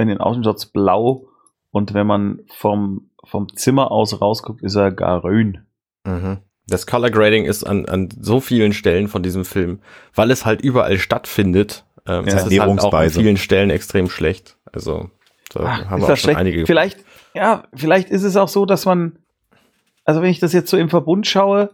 [0.00, 1.26] in den Außenshots blau
[1.70, 5.58] und wenn man vom, vom Zimmer aus rausguckt, ist er gar grün.
[6.04, 6.38] Mhm.
[6.66, 9.80] Das Color Grading ist an, an so vielen Stellen von diesem Film,
[10.14, 12.34] weil es halt überall stattfindet, ähm, Ja.
[12.36, 14.56] ist es halt auch an vielen Stellen extrem schlecht.
[14.72, 15.10] Also
[15.52, 16.38] da Ach, haben ist wir auch schon schlecht?
[16.38, 16.66] einige.
[16.66, 19.18] Vielleicht, ja, vielleicht ist es auch so, dass man,
[20.04, 21.70] also wenn ich das jetzt so im Verbund schaue,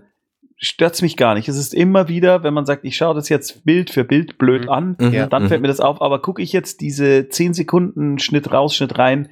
[0.57, 1.49] stört's mich gar nicht.
[1.49, 4.64] Es ist immer wieder, wenn man sagt, ich schaue das jetzt Bild für Bild blöd
[4.64, 4.69] Mhm.
[4.71, 5.49] an, Mhm, dann mhm.
[5.49, 6.01] fällt mir das auf.
[6.01, 9.29] Aber gucke ich jetzt diese 10 Sekunden Schnitt raus, Schnitt rein,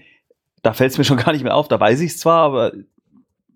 [0.63, 1.69] da fällt es mir schon gar nicht mehr auf.
[1.69, 2.73] Da weiß ich es zwar, aber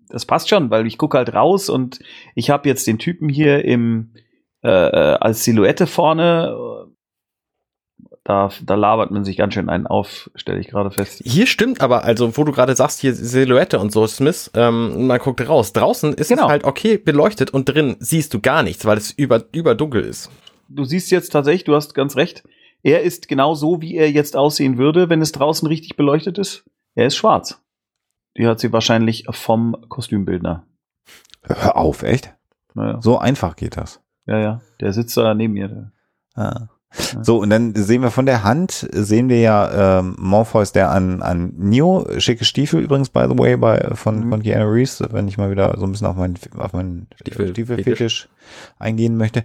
[0.09, 1.99] das passt schon, weil ich gucke halt raus und
[2.33, 4.13] ich habe jetzt den Typen hier im
[4.63, 6.55] äh, äh, als Silhouette vorne.
[8.25, 11.21] Da, da labert man sich ganz schön einen auf, stelle ich gerade fest.
[11.25, 15.19] Hier stimmt aber, also wo du gerade sagst, hier Silhouette und so, Smith, ähm, man
[15.19, 15.73] guckt raus.
[15.73, 16.43] Draußen ist Genau.
[16.43, 20.29] es halt okay beleuchtet und drin siehst du gar nichts, weil es über, überdunkel ist.
[20.67, 22.43] du siehst jetzt tatsächlich, du hast ganz recht,
[22.83, 26.65] er ist genau so, wie er jetzt aussehen würde, wenn es draußen richtig beleuchtet ist.
[26.95, 27.61] Er ist schwarz.
[28.37, 30.65] Die hat sie wahrscheinlich vom Kostümbildner.
[31.43, 32.35] Hör auf, echt?
[32.75, 33.01] Naja.
[33.01, 34.01] So einfach geht das.
[34.27, 34.61] Ja, ja.
[34.81, 35.91] Der sitzt da neben mir.
[36.35, 36.67] Ah.
[37.21, 41.21] So, und dann sehen wir von der Hand, sehen wir ja ähm, Morpheus, der an,
[41.21, 44.29] an Neo, schicke Stiefel übrigens, by the way, bei, von, Mhm.
[44.31, 47.49] von Keanu Reeves, wenn ich mal wieder so ein bisschen auf meinen, auf meinen Stiefel-
[47.49, 48.29] Stiefelfetisch
[48.79, 49.43] eingehen möchte.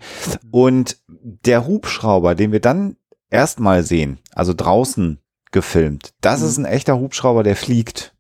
[0.51, 2.97] Und der Hubschrauber, den wir dann
[3.31, 5.19] erstmal sehen, also draußen
[5.53, 6.47] gefilmt, das Mhm.
[6.47, 8.15] ist ein echter Hubschrauber, der fliegt.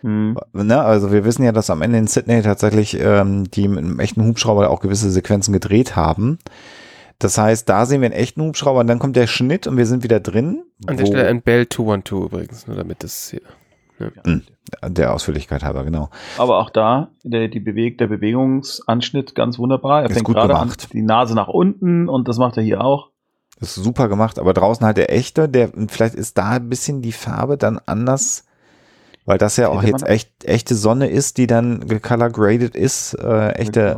[0.00, 0.38] Hm.
[0.54, 0.80] Ne?
[0.80, 4.24] Also wir wissen ja, dass am Ende in Sydney tatsächlich ähm, die mit einem echten
[4.24, 6.38] Hubschrauber auch gewisse Sequenzen gedreht haben.
[7.20, 9.84] Das heißt, da sehen wir einen echten Hubschrauber und dann kommt der Schnitt und wir
[9.84, 10.64] sind wieder drin.
[10.86, 13.42] An der Stelle ein Bell 212 übrigens, nur damit das hier.
[14.88, 16.08] der Ausführlichkeit halber, genau.
[16.38, 20.00] Aber auch da, der, die Beweg der Bewegungsanschnitt ganz wunderbar.
[20.00, 20.88] Er Ist fängt gut gerade an, gemacht.
[20.94, 23.10] die Nase nach unten und das macht er hier auch.
[23.60, 27.12] ist super gemacht, aber draußen halt der echte, der, vielleicht ist da ein bisschen die
[27.12, 28.46] Farbe dann anders,
[29.26, 33.50] weil das ja auch jetzt echt, echte Sonne ist, die dann color graded ist, äh,
[33.50, 33.94] echte.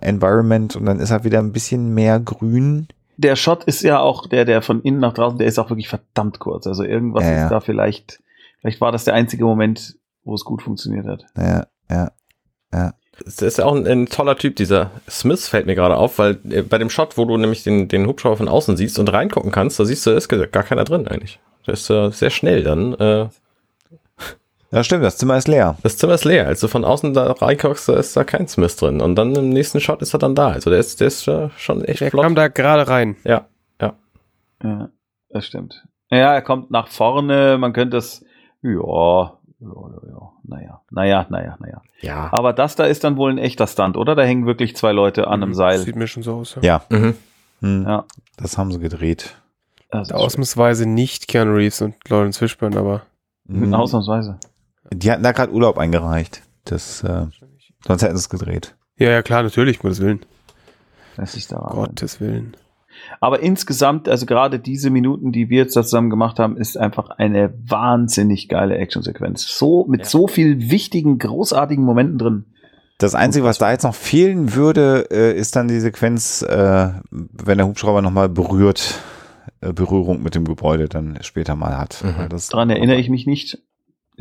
[0.00, 2.88] Environment und dann ist halt wieder ein bisschen mehr grün.
[3.16, 5.88] Der Shot ist ja auch, der, der von innen nach draußen, der ist auch wirklich
[5.88, 6.66] verdammt kurz.
[6.66, 7.44] Also irgendwas Ja, ja.
[7.44, 8.20] ist da vielleicht,
[8.60, 11.26] vielleicht war das der einzige Moment, wo es gut funktioniert hat.
[11.36, 12.12] Ja, ja.
[13.24, 16.38] Das ist ja auch ein, ein toller Typ, dieser Smith fällt mir gerade auf, weil
[16.48, 19.50] äh, bei dem Shot, wo du nämlich den, den Hubschrauber von außen siehst und reingucken
[19.52, 21.40] kannst, da siehst du, da ist gar keiner drin eigentlich.
[21.66, 22.94] Der ist äh, sehr schnell dann.
[22.94, 23.28] Äh,
[24.72, 25.76] Ja, stimmt, das Zimmer ist leer.
[25.82, 26.46] das Zimmer ist leer.
[26.46, 29.00] Als du von außen da reinguckst, da ist da kein Smith drin.
[29.02, 30.48] Und dann im nächsten Shot ist er dann da.
[30.48, 32.24] Also der ist, der ist äh, schon echt Der flott.
[32.24, 33.16] kam da gerade rein.
[33.24, 33.46] ja.
[34.64, 34.88] Ja,
[35.30, 35.84] das stimmt.
[36.08, 38.24] Ja, er kommt nach vorne, man könnte es,
[38.62, 39.68] ja, ja, ja,
[40.08, 41.82] ja, naja, naja, naja, naja.
[42.00, 42.28] Ja.
[42.32, 44.14] Aber das da ist dann wohl ein echter Stunt, oder?
[44.14, 45.78] Da hängen wirklich zwei Leute an einem Seil.
[45.80, 46.54] Sieht mir schon so aus.
[46.60, 46.82] Ja.
[46.90, 47.14] Ja, Mhm.
[47.60, 48.04] hm, Ja.
[48.36, 49.34] das haben sie gedreht.
[49.90, 53.02] Ausnahmsweise nicht Keanu Reeves und Lawrence Fishburne, aber.
[53.48, 54.38] Hm, Ausnahmsweise.
[54.94, 56.42] Die hatten da gerade Urlaub eingereicht.
[56.64, 57.26] Das, äh,
[57.86, 58.74] sonst hätten sie es gedreht.
[58.96, 60.20] ja, ja klar, natürlich, Gottes Willen.
[61.16, 62.56] Das ist da Gottes Willen.
[63.20, 67.10] Aber insgesamt, also gerade diese Minuten, die wir jetzt da zusammen gemacht haben, ist einfach
[67.10, 69.46] eine wahnsinnig geile Actionsequenz.
[69.58, 70.06] So, mit Ja.
[70.06, 72.44] so viel wichtigen, großartigen Momenten drin.
[72.98, 77.58] Das Einzige, was da jetzt noch fehlen würde, äh, ist dann die Sequenz, äh, wenn
[77.58, 79.00] der Hubschrauber nochmal berührt,
[79.60, 82.04] äh, Berührung mit dem Gebäude dann später mal hat.
[82.04, 82.28] Mhm.
[82.50, 83.58] Daran erinnere ich mich nicht.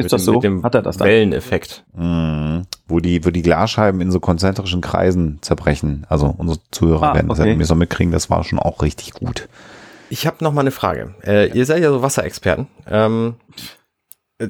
[0.01, 0.33] Ist Mit das dem, so?
[0.33, 1.07] Mit dem Hat er das dann?
[1.07, 1.83] Welleneffekt.
[1.95, 2.63] Mhm.
[2.87, 6.05] Wo die, wo die Glasscheiben in so konzentrischen Kreisen zerbrechen.
[6.09, 7.47] Also unsere Zuhörer Ah, werden das okay.
[7.47, 9.47] ja irgendwie so mitkriegen, das war schon auch richtig gut.
[10.09, 11.15] Ich habe noch mal eine Frage.
[11.25, 12.67] Äh, Ihr seid ja so Wasserexperten.
[12.87, 13.35] Ähm,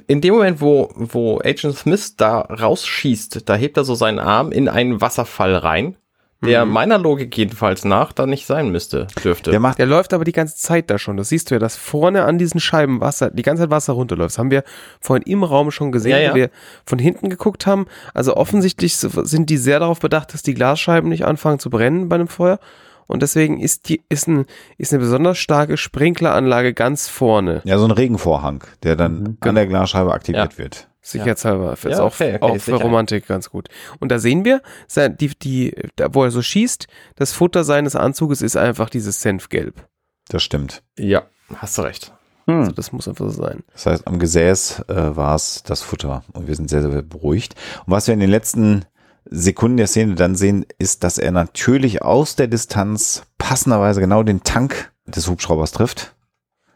[0.08, 4.52] in dem Moment, wo, wo Agent Smith da rausschießt, da hebt er so seinen Arm
[4.52, 5.98] in einen Wasserfall rein,
[6.44, 6.72] der Mhm.
[6.72, 9.52] meiner Logik jedenfalls nach da nicht sein müsste, dürfte.
[9.52, 11.18] Der macht, Der läuft aber die ganze Zeit da schon.
[11.18, 14.32] Das siehst du ja, dass vorne an diesen Scheiben Wasser, die ganze Zeit Wasser runterläuft.
[14.34, 14.64] Das haben wir
[15.00, 16.32] vorhin im Raum schon gesehen, Ja, ja.
[16.32, 16.50] wo wir
[16.86, 17.86] von hinten geguckt haben.
[18.14, 22.16] Also offensichtlich sind die sehr darauf bedacht, dass die Glasscheiben nicht anfangen zu brennen bei
[22.16, 22.60] einem Feuer.
[23.08, 24.46] Und deswegen ist die, ist, ein,
[24.78, 27.62] ist eine besonders starke Sprinkleranlage ganz vorne.
[27.66, 29.38] ja, so ein Regenvorhang, der dann Mhm.
[29.42, 30.88] an der Glasscheibe aktiviert wird.
[31.02, 31.74] Sicherheitshalber.
[31.74, 32.76] Ist Ja, auch, okay, okay, auch für.
[32.76, 33.70] Romantik ganz gut.
[34.00, 34.62] Und da sehen wir,
[34.96, 39.88] die, die, da, wo er so schießt, das Futter seines Anzuges ist einfach dieses Senfgelb.
[40.30, 40.84] Das stimmt.
[40.98, 41.24] ja,
[41.56, 42.14] hast du recht.
[42.48, 42.76] Also Hm.
[42.76, 43.64] das muss einfach so sein.
[43.74, 47.56] Das heißt, am Gesäß äh, war es das Futter und wir sind sehr, sehr beruhigt.
[47.86, 48.86] Und was wir in den letzten
[49.26, 54.44] Sekunden der Szene dann sehen, ist, dass er natürlich aus der Distanz passenderweise genau den
[54.44, 56.16] Tank des Hubschraubers trifft,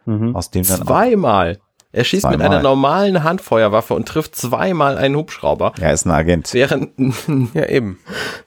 [0.06, 0.36] Mhm.
[0.36, 1.60] aus dem dann auch, Zweimal.
[1.96, 2.58] Er schießt mit Zweimal.
[2.58, 5.72] einer normalen Handfeuerwaffe und trifft zweimal einen Hubschrauber.
[5.80, 6.54] er ist ein Agent.
[6.54, 6.92] Während,
[7.54, 8.00] Ja, eben.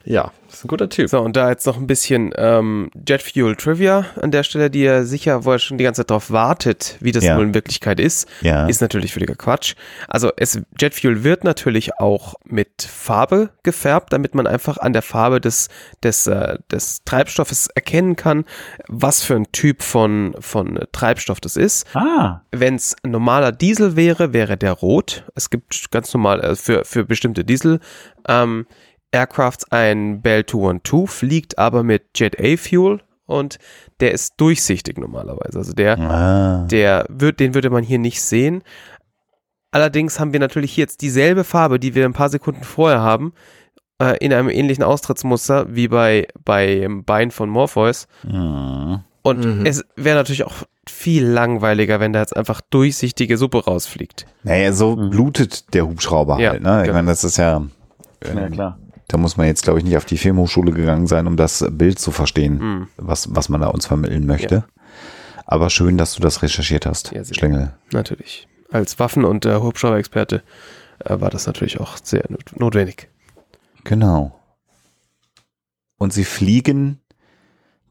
[0.05, 1.09] ja, ist ein guter Typ.
[1.09, 4.83] So, und da jetzt noch ein bisschen ähm, Jet Fuel Trivia an der Stelle, die
[4.83, 7.37] er sicher, wo er schon die ganze Zeit drauf wartet, wie das Ja.
[7.37, 8.67] wohl in Wirklichkeit ist, Ja.
[8.67, 9.75] ist natürlich völliger Quatsch.
[10.07, 15.01] Also es, Jet Fuel wird natürlich auch mit Farbe gefärbt, damit man einfach an der
[15.01, 15.69] Farbe des,
[16.03, 18.45] des, äh, des Treibstoffes erkennen kann,
[18.87, 21.85] was für ein Typ von, von Treibstoff das ist.
[21.95, 25.23] Ah, Wenn es normaler Diesel wäre, wäre der rot.
[25.35, 27.79] Es gibt ganz normal äh, für, für bestimmte Diesel
[28.27, 28.65] ähm,
[29.11, 33.57] Aircrafts ein Bell 212, fliegt aber mit Jet A Fuel und
[33.99, 35.57] der ist durchsichtig normalerweise.
[35.59, 36.67] Also der, Ah.
[36.69, 38.63] der wird, den würde man hier nicht sehen.
[39.71, 43.33] Allerdings haben wir natürlich hier jetzt dieselbe Farbe, die wir ein paar Sekunden vorher haben,
[44.01, 48.07] äh, in einem ähnlichen Austrittsmuster wie bei beim Bein von Morpheus.
[48.23, 49.01] Mhm.
[49.21, 49.65] Und Mhm.
[49.65, 50.55] es wäre natürlich auch
[50.87, 54.25] viel langweiliger, wenn da jetzt einfach durchsichtige Suppe rausfliegt.
[54.43, 55.09] Naja, so Mhm.
[55.11, 56.63] blutet der Hubschrauber Ja, halt.
[56.63, 56.77] Ne?
[56.79, 56.93] Ich genau.
[56.95, 57.61] meine, das ist ja,
[58.25, 58.79] ja klar.
[59.09, 61.99] Da muss man jetzt, glaube ich, nicht auf die Filmhochschule gegangen sein, um das Bild
[61.99, 62.87] zu verstehen, Hm.
[62.95, 64.63] was, was man da uns vermitteln möchte.
[65.45, 67.73] Aber schön, dass du das recherchiert hast, Ja, sehr Schlingel.
[67.91, 68.47] Natürlich.
[68.71, 70.43] Als Waffen- und äh, Hubschrauber-Experte
[71.03, 73.09] äh, war das natürlich auch sehr not notwendig.
[73.83, 74.39] Genau.
[75.97, 76.99] Und sie fliegen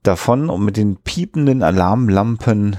[0.05, 2.77] davon und mit den piependen Alarmlampen.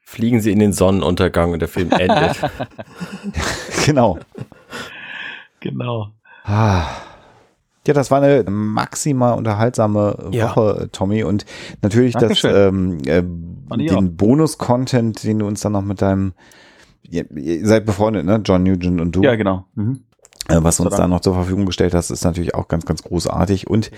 [0.00, 2.36] Fliegen sie in den Sonnenuntergang und der Film endet.
[3.86, 4.18] genau.
[5.60, 6.12] Genau.
[6.48, 6.84] Ah.
[7.86, 10.50] Ja, das war eine maximal unterhaltsame Ja.
[10.50, 11.24] Woche, Tommy.
[11.24, 11.46] Und
[11.82, 12.54] natürlich das, Dankeschön.
[12.54, 16.32] ähm, äh, ich den Bonus-Content, den du uns dann noch mit deinem,
[17.02, 18.40] ihr, ihr seid befreundet, ne?
[18.44, 19.22] John Nugent und du.
[19.22, 19.64] Ja, genau.
[19.74, 20.00] Mhm.
[20.48, 23.02] Äh, was du uns da noch zur Verfügung gestellt hast, ist natürlich auch ganz, ganz
[23.02, 23.66] großartig.
[23.66, 23.90] Und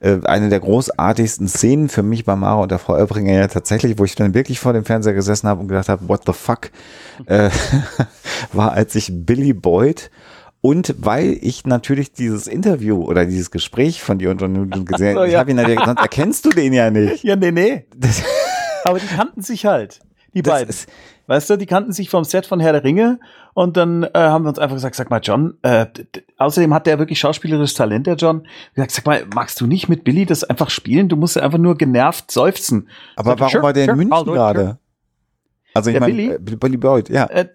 [0.00, 3.98] äh, eine der großartigsten Szenen für mich bei Mara und der Frau Oelbringer ja tatsächlich,
[3.98, 6.70] wo ich dann wirklich vor dem Fernseher gesessen habe und gedacht habe, what the fuck,
[7.26, 7.50] äh,
[8.52, 10.10] war, als sich Billy Boyd
[10.60, 15.14] Und weil ich natürlich dieses Interview oder dieses Gespräch von dir und John Nugent gesehen
[15.14, 15.40] so, habe, ich ja.
[15.40, 17.22] habe ihn natürlich gesagt, erkennst du den ja nicht.
[17.22, 17.86] Ja, nee, nee.
[17.96, 18.22] Das,
[18.84, 20.00] Aber die kannten sich halt.
[20.34, 20.68] Die beiden.
[20.68, 20.88] ist,
[21.28, 23.20] Weißt du, die kannten sich vom Set von Herr der Ringe
[23.52, 25.84] und dann äh, haben wir uns einfach gesagt, sag mal, John, äh,
[26.38, 28.44] außerdem hat der wirklich schauspielerisches Talent, der John.
[28.72, 31.10] Wir gesagt, sag mal, magst du nicht mit Billy das einfach spielen?
[31.10, 32.88] Du musst ja einfach nur genervt seufzen.
[33.14, 34.78] aber Sag, warum sure, war der in sure, München gerade?
[35.74, 36.38] Also ich meine, Billy?
[36.38, 37.26] Billy Boyd, ja.
[37.26, 37.48] Äh,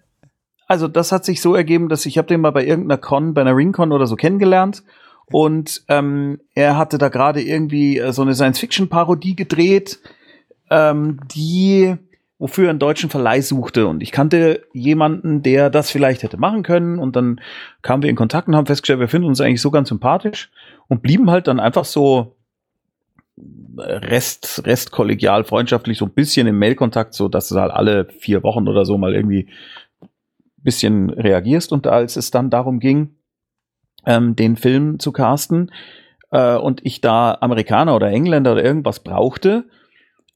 [0.74, 3.42] also das hat sich so ergeben, dass ich habe den mal bei irgendeiner Con, bei
[3.42, 4.82] einer Ringcon oder so kennengelernt.
[5.26, 10.00] Und ähm, er hatte da gerade irgendwie äh, so eine Science-Fiction-Parodie gedreht,
[10.70, 11.94] ähm, die
[12.40, 13.86] wofür er einen deutschen Verleih suchte.
[13.86, 16.98] Und ich kannte jemanden, der das vielleicht hätte machen können.
[16.98, 17.40] Und dann
[17.82, 20.50] kamen wir in Kontakt und haben festgestellt, wir finden uns eigentlich so ganz sympathisch
[20.88, 22.34] und blieben halt dann einfach so
[23.78, 28.66] Rest, Rest kollegial, freundschaftlich, so ein bisschen im Mailkontakt, so dass halt alle vier Wochen
[28.66, 29.46] oder so mal irgendwie
[30.64, 31.72] bisschen reagierst.
[31.72, 33.16] Und als es dann darum ging,
[34.06, 35.70] ähm, den Film zu casten
[36.30, 39.64] äh, und ich da Amerikaner oder Engländer oder irgendwas brauchte,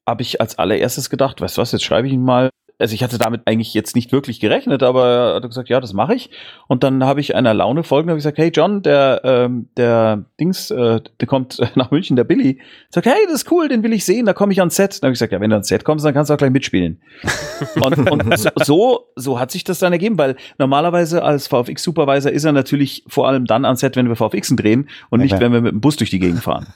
[0.07, 2.51] habe ich als allererstes gedacht, weißt du was, jetzt schreibe ich ihn mal.
[2.81, 5.93] Also ich hatte damit eigentlich jetzt nicht wirklich gerechnet, aber er hat gesagt, ja, das
[5.93, 6.31] mache ich.
[6.69, 10.25] Und dann habe ich einer Laune folgend, habe ich gesagt, hey John, der ähm, der
[10.39, 12.61] Dings, äh, der kommt nach München, der Billy.
[12.91, 15.03] Sagt, hey, das ist cool, den will ich sehen, da komme ich ans Set.
[15.03, 16.53] Dann habe ich gesagt, ja, wenn du ans Set kommst, dann kannst du auch gleich
[16.53, 17.01] mitspielen.
[17.81, 22.53] und und so- so hat sich das dann ergeben, weil normalerweise als VFX-Supervisor ist er
[22.53, 25.41] natürlich vor allem dann ans Set, wenn wir VFXen drehen und nicht, klar.
[25.41, 26.67] wenn wir mit dem Bus durch die Gegend fahren.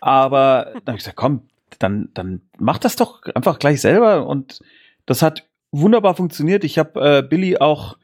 [0.00, 1.42] Aber dann habe ich gesagt, komm,
[1.78, 4.26] dann, dann mach das doch einfach gleich selber.
[4.26, 4.60] Und
[5.06, 6.64] das hat wunderbar funktioniert.
[6.64, 7.96] Ich habe äh, Billy auch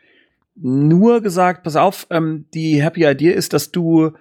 [0.55, 4.13] nur gesagt, pass auf, ähm, die Happy Idea ist, dass du,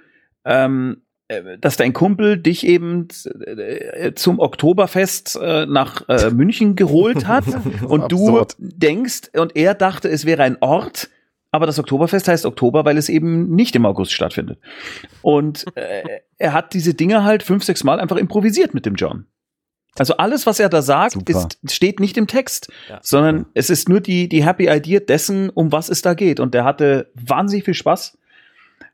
[0.46, 3.08] ähm, äh, dass dein Kumpel dich eben
[3.46, 7.46] äh, zum Oktoberfest äh, nach äh, München geholt hat
[7.88, 8.56] und du absurd.
[8.60, 11.10] denkst und er dachte, es wäre ein Ort,
[11.52, 14.60] aber das Oktoberfest heißt Oktober, weil es eben nicht im August stattfindet.
[15.24, 19.26] Und äh, er hat diese Dinge halt fünf, sechs Mal einfach improvisiert mit dem John.
[20.00, 21.32] Also alles, was er da sagt, Super.
[21.32, 23.00] ist, steht nicht im Text, Ja.
[23.02, 26.40] sondern es ist nur die, die Happy Idea dessen, um was es da geht.
[26.40, 28.18] Und der hatte wahnsinnig viel Spaß.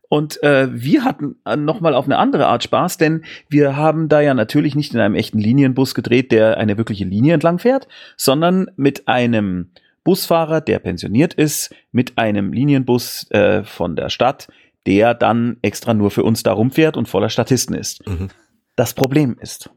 [0.07, 4.07] Und äh, wir hatten äh, noch mal auf eine andere Art Spaß, denn wir haben
[4.07, 7.87] da ja natürlich nicht in einem echten Linienbus gedreht, der eine wirkliche Linie entlang fährt,
[8.15, 9.71] sondern mit einem
[10.03, 14.47] Busfahrer, der pensioniert ist, mit einem Linienbus äh, von der Stadt,
[14.85, 18.07] der dann extra nur für uns da rumfährt und voller Statisten ist.
[18.07, 18.29] Mhm.
[18.75, 19.69] Das Problem ist,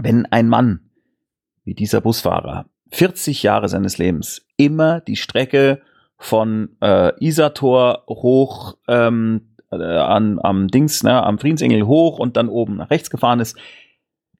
[0.00, 0.90] wenn ein Mann
[1.64, 5.82] wie dieser Busfahrer 40 Jahre seines Lebens immer die Strecke
[6.16, 12.48] von äh, Isator hoch ähm, äh, an, am Dings, ne, am Friedensengel hoch und dann
[12.48, 13.56] oben nach rechts gefahren ist,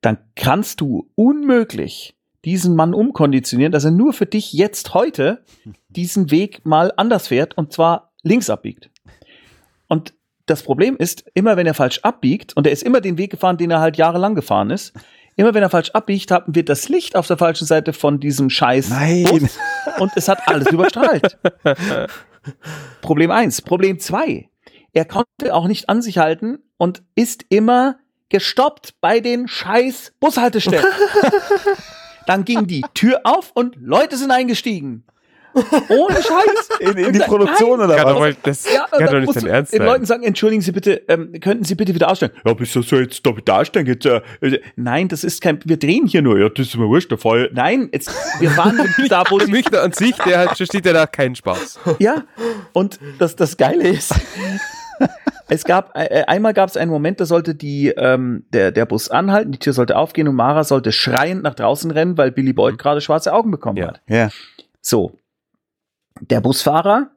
[0.01, 5.44] dann kannst du unmöglich diesen Mann umkonditionieren, dass er nur für dich jetzt heute
[5.88, 8.90] diesen Weg mal anders fährt und zwar links abbiegt.
[9.88, 10.14] Und
[10.47, 13.59] das Problem ist, immer wenn er falsch abbiegt, und er ist immer den Weg gefahren,
[13.59, 14.94] den er halt jahrelang gefahren ist,
[15.38, 18.51] immer wenn er falsch abbiegt, haben wir das Licht auf der falschen Seite von diesem
[18.51, 19.48] Scheiß Nein.
[19.98, 21.38] Und es hat alles überstrahlt.
[23.01, 23.62] Problem eins.
[23.62, 24.51] Problem zwei.
[24.92, 27.98] Er konnte auch nicht an sich halten und ist immer
[28.31, 30.85] gestoppt bei den scheiß Bushaltestellen.
[32.27, 35.05] Dann ging die Tür auf und Leute sind eingestiegen.
[35.88, 36.68] Ohne Scheiß.
[36.81, 38.29] In, in die Produktion oder Kann doch, was?
[38.29, 39.87] wohl- das Ja, kann doch nicht dein Ernst den sein.
[39.87, 42.35] Leuten sagen, entschuldigen Sie bitte, ähm, könnten Sie bitte wieder aussteigen?
[42.44, 43.88] Ja, bist du so jetzt da wieder aussteigen?
[43.88, 46.38] Jetzt, äh, äh, nein, das ist kein, wir drehen hier nur.
[46.38, 47.51] Ja, das ist mir wurscht, der Fall.
[47.53, 50.92] Nein, jetzt, wir waren da, wo Der sie Münchner an sich, der hat, steht ja
[50.92, 51.81] da keinen Spaß.
[51.99, 52.25] Ja,
[52.73, 54.14] und das, das Geile ist,
[55.49, 59.11] es gab, äh, einmal gab es einen Moment, da sollte die, ähm, der, der Bus
[59.11, 62.79] anhalten, die Tür sollte aufgehen und Mara sollte schreiend nach draußen rennen, weil Billy Boyd
[62.79, 63.88] gerade schwarze Augen bekommen Ja.
[63.88, 64.01] hat.
[64.09, 64.29] Ja.
[64.81, 65.18] So.
[66.21, 67.11] Der Busfahrer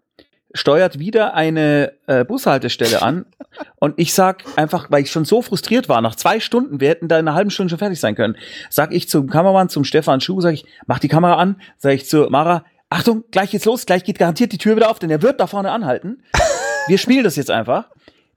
[0.54, 3.26] steuert wieder eine äh, Bushaltestelle an
[3.80, 7.08] und ich sag einfach, weil ich schon so frustriert war, nach zwei Stunden, wir hätten
[7.08, 8.36] da in einer halben Stunde schon fertig sein können,
[8.70, 12.08] sag ich zum Kameramann, zum Stefan Schuh, sag ich, mach die Kamera an, sag ich
[12.08, 15.22] zu Mara, Achtung, gleich geht's los, gleich geht garantiert die Tür wieder auf, denn er
[15.22, 16.24] wird da vorne anhalten.
[16.88, 17.86] Wir spielen das jetzt einfach.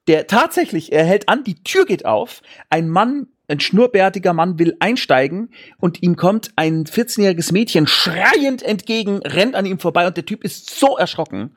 [0.06, 4.74] Der tatsächlich, er hält an, die Tür geht auf, ein Mann, ein schnurrbärtiger Mann will
[4.80, 10.24] einsteigen und ihm kommt ein 14-jähriges Mädchen schreiend entgegen, rennt an ihm vorbei und der
[10.24, 11.56] Typ ist so erschrocken.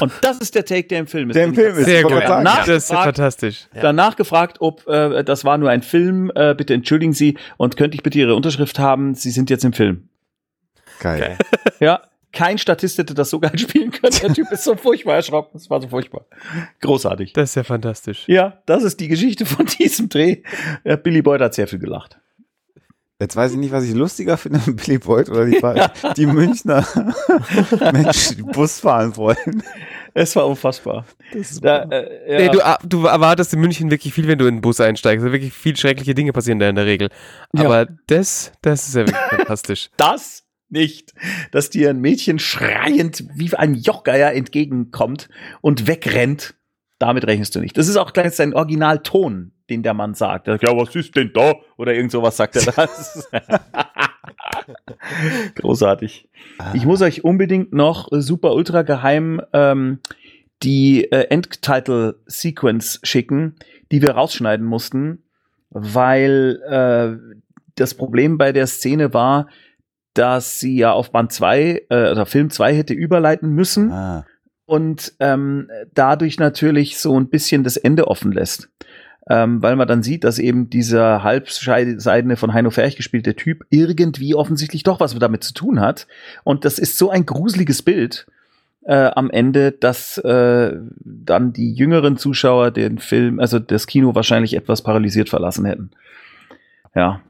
[0.00, 1.36] Und das ist der Take, der im Film ist.
[1.36, 1.84] Der im Film ist.
[1.84, 2.10] Sehr gut.
[2.10, 2.42] gerade sagen.
[2.42, 3.68] Nach- Das ist Frag- fantastisch.
[3.80, 7.94] Danach gefragt, ob äh, das war nur ein Film, äh, bitte entschuldigen Sie und könnte
[7.94, 9.14] ich bitte Ihre Unterschrift haben?
[9.14, 10.08] Sie sind jetzt im Film.
[10.98, 11.38] Geil.
[11.78, 14.14] Ja, kein Statist hätte das so geil spielen können.
[14.20, 15.50] Der Typ ist so furchtbar erschrocken.
[15.52, 16.26] Das war so furchtbar.
[16.80, 17.32] Großartig.
[17.34, 18.24] Das ist ja fantastisch.
[18.26, 20.42] Ja, das ist die Geschichte von diesem Dreh.
[20.84, 22.18] Ja, Billy Boyd hat sehr viel gelacht.
[23.20, 25.60] Jetzt weiß ich nicht, was ich lustiger finde, Billy Boyd oder die,
[26.16, 26.84] die Münchner
[27.92, 29.62] Menschen, die Bus fahren wollen.
[30.12, 31.06] Es war unfassbar.
[31.60, 32.38] Da, äh, ja.
[32.38, 35.22] nee, du, ah, du, erwartest in München wirklich viel, wenn du in den Bus einsteigst.
[35.22, 37.10] Also wirklich viel schreckliche Dinge passieren da in der Regel.
[37.56, 37.86] Aber ja.
[38.08, 39.90] das, das ist ja wirklich fantastisch.
[39.96, 40.42] Das
[40.72, 41.14] nicht,
[41.50, 45.28] dass dir ein Mädchen schreiend wie ein Jochgeier entgegenkommt
[45.60, 46.54] und wegrennt.
[46.98, 47.76] Damit rechnest du nicht.
[47.76, 50.46] Das ist auch gleich sein Originalton, den der Mann sagt.
[50.46, 51.54] Ja, was ist denn da?
[51.76, 53.28] Oder irgend sowas sagt er das.
[55.56, 56.28] Großartig.
[56.58, 56.72] Ah.
[56.74, 59.98] Ich muss euch unbedingt noch super ultra geheim ähm,
[60.62, 63.56] die äh, Endtitle-Sequence schicken,
[63.90, 65.24] die wir rausschneiden mussten,
[65.70, 67.40] weil äh,
[67.74, 69.48] das Problem bei der Szene war,
[70.14, 74.26] dass sie ja auf Band 2 äh, oder Film 2 hätte überleiten müssen ah.
[74.66, 78.68] und ähm, dadurch natürlich so ein bisschen das Ende offen lässt
[79.28, 84.34] ähm, weil man dann sieht, dass eben dieser halbseidene von Heino Ferch gespielte Typ irgendwie
[84.34, 86.06] offensichtlich doch was damit zu tun hat.
[86.44, 88.26] Und das ist so ein gruseliges Bild
[88.84, 94.56] äh, am Ende, dass äh, dann die jüngeren Zuschauer den Film, also das Kino wahrscheinlich
[94.56, 95.90] etwas paralysiert verlassen hätten.
[96.94, 97.20] Ja,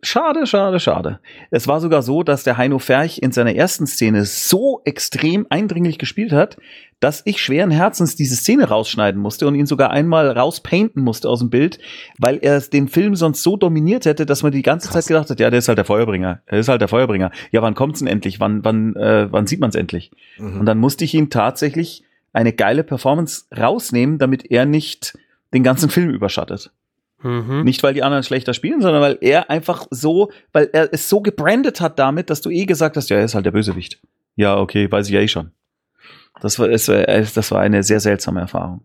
[0.00, 1.18] Schade, schade, schade.
[1.50, 5.98] Es war sogar so, dass der Heino Ferch in seiner ersten Szene so extrem eindringlich
[5.98, 6.56] gespielt hat,
[7.00, 11.40] dass ich schweren Herzens diese Szene rausschneiden musste und ihn sogar einmal rauspainten musste aus
[11.40, 11.80] dem Bild,
[12.18, 15.04] weil er den Film sonst so dominiert hätte, dass man die ganze Krass.
[15.04, 16.42] Zeit gedacht hat, ja, der ist halt der Feuerbringer.
[16.46, 17.32] Er ist halt der Feuerbringer.
[17.50, 18.38] Ja, wann kommt's denn endlich?
[18.38, 20.12] Wann, wann, äh, wann sieht man's endlich?
[20.38, 20.60] Mhm.
[20.60, 25.18] Und dann musste ich ihn tatsächlich eine geile Performance rausnehmen, damit er nicht
[25.52, 26.70] den ganzen Film überschattet.
[27.22, 27.62] Mhm.
[27.64, 31.20] Nicht, weil die anderen schlechter spielen, sondern weil er einfach so, weil er es so
[31.20, 34.00] gebrandet hat damit, dass du eh gesagt hast, ja, er ist halt der Bösewicht.
[34.36, 35.50] Ja, okay, weiß ich ja eh schon.
[36.40, 38.82] Das war, das war eine sehr seltsame Erfahrung.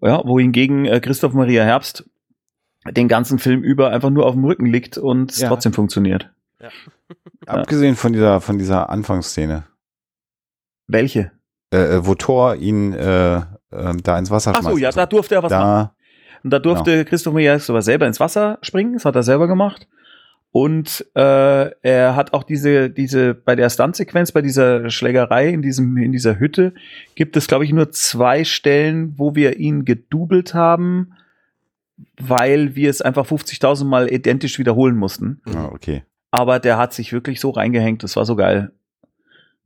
[0.00, 2.04] Ja, wohingegen äh, Christoph Maria Herbst
[2.92, 5.48] den ganzen Film über einfach nur auf dem Rücken liegt und es ja.
[5.48, 6.30] trotzdem funktioniert.
[6.60, 6.68] Ja.
[7.46, 9.64] Abgesehen von dieser, von dieser Anfangsszene.
[10.86, 11.32] Welche?
[11.72, 14.66] Äh, äh wo Thor ihn äh, äh, da ins Wasser schmeißt.
[14.66, 15.90] Ach so, ja, da durfte er was da, machen.
[16.46, 17.08] Und da durfte genau.
[17.08, 18.92] Christoph Mejers sogar selber ins Wasser springen.
[18.92, 19.88] Das hat er selber gemacht.
[20.52, 25.96] Und äh, er hat auch diese, diese, bei der Stuntsequenz, bei dieser Schlägerei in diesem,
[25.96, 26.72] in dieser Hütte,
[27.16, 31.14] gibt es, glaube ich, nur zwei Stellen, wo wir ihn gedoubelt haben,
[32.16, 35.40] weil wir es einfach 50.000 Mal identisch wiederholen mussten.
[35.52, 36.04] Ah, okay.
[36.30, 38.70] Aber der hat sich wirklich so reingehängt, das war so geil.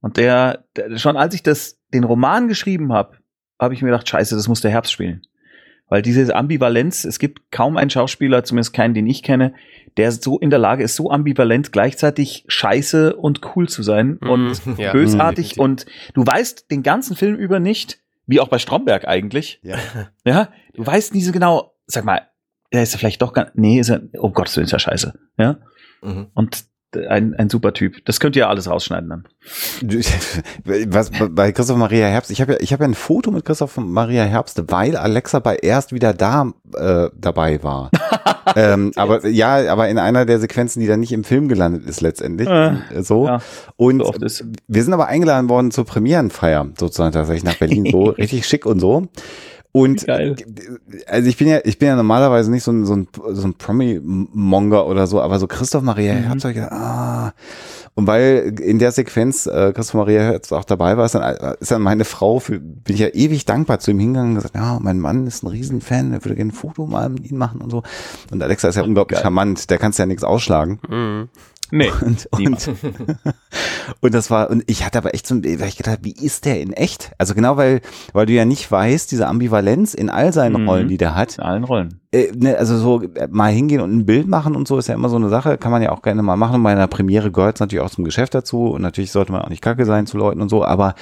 [0.00, 3.18] Und der, der schon als ich das, den Roman geschrieben habe,
[3.58, 5.20] habe ich mir gedacht, scheiße, das muss der Herbst spielen.
[5.90, 9.52] Weil diese Ambivalenz, es gibt kaum einen Schauspieler, zumindest keinen, den ich kenne,
[9.96, 14.30] der so in der Lage ist, so ambivalent gleichzeitig scheiße und cool zu sein mhm,
[14.30, 15.56] und ja, bösartig.
[15.56, 19.60] Mhm, und du weißt den ganzen Film über nicht, wie auch bei Stromberg eigentlich.
[19.62, 19.76] Ja.
[20.24, 22.22] ja du weißt nie so genau, sag mal,
[22.70, 25.18] er ist er vielleicht doch gar, nee, ist er, oh Gott, so ist ja scheiße.
[25.38, 25.58] Ja.
[26.02, 26.28] Mhm.
[26.34, 26.64] Und
[26.96, 28.04] ein, ein super Typ.
[28.04, 29.24] Das könnt ihr alles rausschneiden dann.
[30.64, 33.76] Was bei Christoph Maria Herbst, ich habe ja, ich habe ja ein Foto mit Christoph
[33.76, 37.90] Maria Herbst, weil Alexa bei erst wieder da äh, dabei war.
[38.56, 42.00] ähm, aber ja, aber in einer der Sequenzen, die dann nicht im Film gelandet ist
[42.00, 42.48] letztendlich.
[42.48, 43.26] Äh, so.
[43.26, 43.40] Ja,
[43.76, 44.12] und so
[44.66, 48.80] wir sind aber eingeladen worden zur Premierenfeier, sozusagen tatsächlich nach Berlin, so richtig schick und
[48.80, 49.08] so.
[49.72, 50.34] Und Geil.
[51.06, 53.54] also ich bin ja, ich bin ja normalerweise nicht so ein, so ein, so ein
[53.54, 56.24] Promi-Monger oder so, aber so Christoph Maria mhm.
[56.24, 57.32] Herzog, ah.
[57.94, 61.70] Und weil in der Sequenz äh, Christoph Maria Herzog auch dabei war, ist dann, ist
[61.70, 64.78] dann meine Frau, für, bin ich ja ewig dankbar zu ihm hingegangen und gesagt, ja,
[64.80, 67.70] mein Mann ist ein Riesenfan, er würde gerne ein Foto mal mit ihm machen und
[67.70, 67.84] so.
[68.32, 69.22] Und Alexa ist ja unglaublich Geil.
[69.22, 70.80] charmant, der kannst ja nichts ausschlagen.
[70.88, 71.28] Mhm.
[71.70, 71.90] Nee.
[72.00, 72.68] Und, und,
[74.00, 76.60] und, das war, und ich hatte aber echt so, weil ich gedacht, wie ist der
[76.60, 77.12] in echt?
[77.18, 77.80] Also genau, weil,
[78.12, 80.68] weil du ja nicht weißt, diese Ambivalenz in all seinen mhm.
[80.68, 81.38] Rollen, die der hat.
[81.38, 82.00] In allen Rollen.
[82.12, 84.94] Äh, ne, also so äh, mal hingehen und ein Bild machen und so ist ja
[84.94, 86.56] immer so eine Sache, kann man ja auch gerne mal machen.
[86.56, 89.42] Und bei einer Premiere gehört es natürlich auch zum Geschäft dazu und natürlich sollte man
[89.42, 90.94] auch nicht kacke sein zu Leuten und so, aber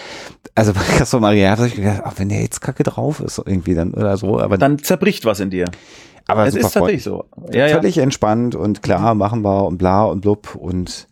[0.55, 3.75] also bei Castro Maria habe ich gedacht, ach, wenn der jetzt kacke drauf ist, irgendwie
[3.75, 4.59] dann oder so, aber.
[4.59, 5.67] Dann zerbricht was in dir.
[6.29, 7.25] Aber es ist tatsächlich so.
[7.53, 8.03] Ja, völlig ja.
[8.03, 11.09] entspannt und klar, machen wir und bla und blub und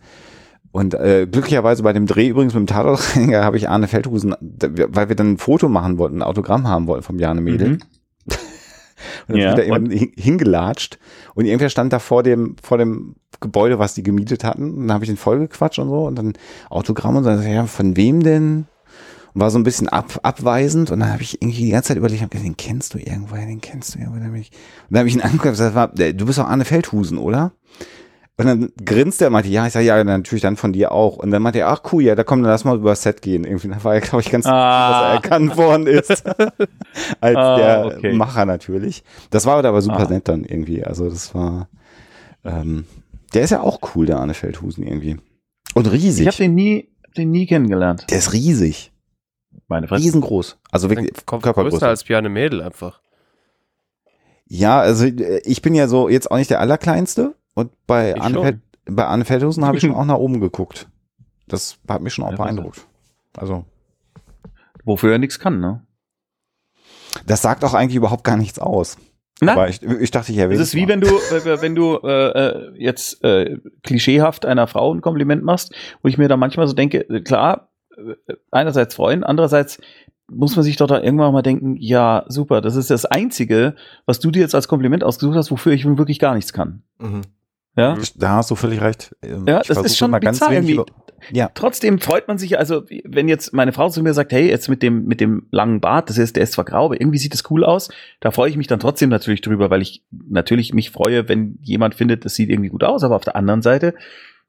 [0.72, 5.09] und äh, glücklicherweise bei dem Dreh übrigens mit dem Tatortreiniger habe ich Arne Feldhusen, weil
[5.09, 7.68] wir dann ein Foto machen wollten, ein Autogramm haben wollten vom Jane Mädel.
[7.68, 7.79] Mhm.
[8.26, 10.99] und dann ja, ist er eben hingelatscht
[11.34, 14.74] und irgendwer stand da vor dem vor dem Gebäude, was die gemietet hatten.
[14.74, 16.34] Und dann habe ich den vollgequatscht und so und dann
[16.68, 18.66] Autogramm und dann ja, von wem denn?
[19.39, 22.22] War so ein bisschen ab, abweisend und dann habe ich irgendwie die ganze Zeit überlegt,
[22.22, 24.26] hab gesagt, den kennst du irgendwoher, den kennst du irgendwoher.
[24.26, 24.51] Und
[24.91, 27.53] dann habe ich ihn angeguckt und gesagt, du bist doch Arne Feldhusen, oder?
[28.39, 31.16] Und dann grinst er und meinte, ja, ich sage, ja, natürlich dann von dir auch.
[31.16, 33.45] Und dann meinte er, ach cool, ja, da komm, dann lass mal über Set gehen.
[33.45, 34.91] Irgendwie da war er, glaube ich, ganz ah.
[34.91, 36.22] dass er erkannt worden ist.
[37.20, 38.12] Als ah, der okay.
[38.12, 39.05] Macher natürlich.
[39.30, 40.11] Das war aber super ah.
[40.11, 40.84] nett dann irgendwie.
[40.84, 41.68] Also das war,
[42.45, 42.84] ähm,
[43.32, 45.16] der ist ja auch cool, der Arne Feldhusen irgendwie.
[45.74, 46.26] Und riesig.
[46.26, 48.05] Ich habe den nie, den nie kennengelernt.
[48.11, 48.93] Der ist riesig.
[49.68, 50.04] Meine Fresse.
[50.04, 50.58] riesengroß.
[50.70, 51.88] Also wirklich Kommt größer Körpergröße.
[51.88, 53.00] als Bjarne Mädel einfach.
[54.46, 58.20] Ja, also äh, ich bin ja so jetzt auch nicht der allerkleinste und bei Ich
[58.22, 60.88] Anne, bei Anne Feldhusen habe ich schon auch nach oben geguckt.
[61.48, 62.86] Das hat mich schon auch Ja, beeindruckt.
[63.36, 63.64] Also
[64.84, 65.82] Wofür er nichts kann, ne?
[67.26, 68.98] das sagt auch eigentlich überhaupt gar nichts aus.
[69.40, 69.52] Na?
[69.52, 71.08] Aber ich, ich dachte, ich erwähne Es ist wie wenn du,
[71.60, 76.28] wenn du äh, äh, jetzt äh, klischeehaft einer Frau ein Kompliment machst, wo ich mir
[76.28, 77.68] da manchmal so denke, äh, klar,
[78.51, 79.78] einerseits freuen, andererseits
[80.28, 83.76] muss man sich doch da irgendwann mal denken, ja, super, das ist das Einzige,
[84.07, 86.82] was du dir jetzt als Kompliment ausgesucht hast, wofür ich wirklich gar nichts kann.
[86.99, 87.22] Mhm.
[87.76, 89.14] Ja, Da hast du völlig recht.
[89.22, 90.80] Ähm, ja ich das ist schon mal ganz wenig
[91.30, 94.68] Ja, Trotzdem freut man sich, also wenn jetzt meine Frau zu mir sagt, hey, jetzt
[94.68, 97.34] mit dem mit dem langen Bart, das ist der ist zwar grau, aber irgendwie sieht
[97.34, 97.90] das cool aus,
[98.20, 101.94] da freue ich mich dann trotzdem natürlich drüber, weil ich natürlich mich freue, wenn jemand
[101.94, 103.94] findet, das sieht irgendwie gut aus, aber auf der anderen Seite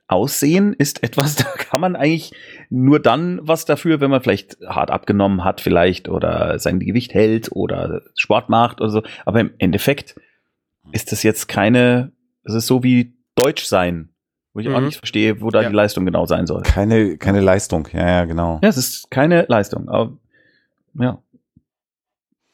[0.07, 2.31] Aussehen ist etwas, da kann man eigentlich
[2.69, 7.51] nur dann was dafür, wenn man vielleicht hart abgenommen hat vielleicht oder sein Gewicht hält
[7.51, 10.15] oder Sport macht oder so, aber im Endeffekt
[10.91, 12.11] ist das jetzt keine,
[12.43, 14.09] es ist so wie Deutsch sein,
[14.53, 14.85] wo ich auch Mhm.
[14.85, 15.69] nicht verstehe, wo da Ja.
[15.69, 16.61] die Leistung genau sein soll.
[16.63, 17.87] keine, keine Leistung.
[17.91, 18.59] Ja, ja, genau.
[18.63, 19.89] Ja, es ist keine Leistung.
[19.89, 20.13] Aber,
[20.93, 21.21] ja.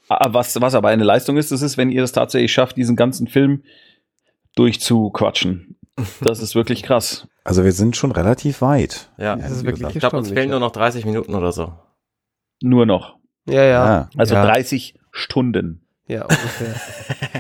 [0.10, 2.96] Aber Was, was aber eine Leistung ist, das ist, wenn ihr das tatsächlich schafft, diesen
[2.96, 3.64] ganzen Film
[4.56, 5.76] durchzuquatschen.
[6.22, 7.28] Das ist wirklich krass.
[7.44, 9.12] Also wir sind schon relativ weit.
[9.18, 9.36] Ja.
[9.36, 9.90] Das ist wirklich.
[9.96, 11.74] Ich glaube, uns fehlen nur noch 30 Minuten oder so.
[12.62, 13.18] Nur noch.
[13.46, 13.86] Ja, ja.
[13.86, 14.10] Ja.
[14.18, 15.82] Also ja, 30 Stunden.
[16.08, 16.76] Ja, ungefähr.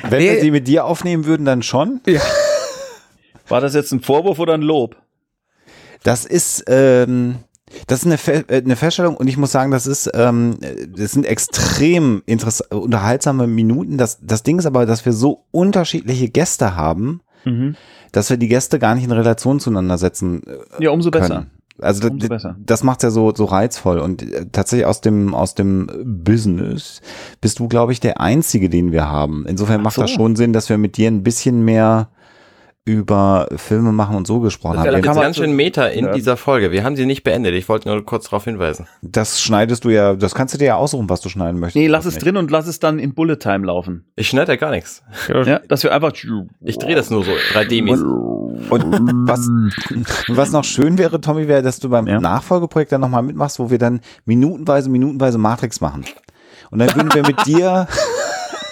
[0.09, 0.31] Wenn Nee.
[0.33, 2.01] wir sie mit dir aufnehmen würden, dann schon.
[3.47, 4.95] War das jetzt ein Vorwurf oder ein Lob?
[6.03, 7.35] Das ist, ähm,
[7.87, 10.57] das ist eine, Fe äh, eine Feststellung und ich muss sagen, das ist, ähm,
[10.95, 12.23] das sind extrem
[12.69, 13.97] unterhaltsame Minuten.
[13.97, 17.75] Das, das Ding ist aber, dass wir so unterschiedliche Gäste haben, Mhm.
[18.13, 20.41] Dass wir die Gäste gar nicht in Relation zueinander setzen
[20.79, 21.35] äh, Ja, umso besser.
[21.35, 21.51] können.
[21.81, 22.55] Also Umso das, besser.
[22.63, 25.89] das macht's ja so so reizvoll und äh, tatsächlich aus dem aus dem
[26.23, 27.01] Business
[27.41, 29.45] bist du glaube ich der einzige, den wir haben.
[29.47, 30.01] Insofern Ach macht so.
[30.01, 32.09] das schon Sinn, dass wir mit dir ein bisschen mehr
[32.85, 34.87] über Filme machen und so gesprochen Ja, haben.
[34.87, 36.11] da Wir kann sind man ganz schön Meta in Ja.
[36.13, 36.71] dieser Folge.
[36.71, 37.53] Wir haben sie nicht beendet.
[37.53, 38.87] Ich wollte nur kurz darauf hinweisen.
[39.01, 41.77] Das schneidest du ja, das kannst du dir ja aussuchen, was du schneiden möchtest.
[41.81, 42.25] Nee, lass es nicht.
[42.25, 44.05] drin und lass es dann in Bullet Time laufen.
[44.17, 45.01] Ich schneide ja gar nichts.
[45.29, 46.11] Ja, dass wir einfach.
[46.61, 48.03] Ich drehe das nur so 3D-mäßig.
[48.69, 48.83] Und
[49.27, 49.49] was,
[50.27, 52.19] was noch schön wäre, Tommy, wäre, dass du beim Ja.
[52.19, 56.05] Nachfolgeprojekt dann nochmal mitmachst, wo wir dann minutenweise, minutenweise Matrix machen.
[56.69, 57.87] Und dann würden wir mit dir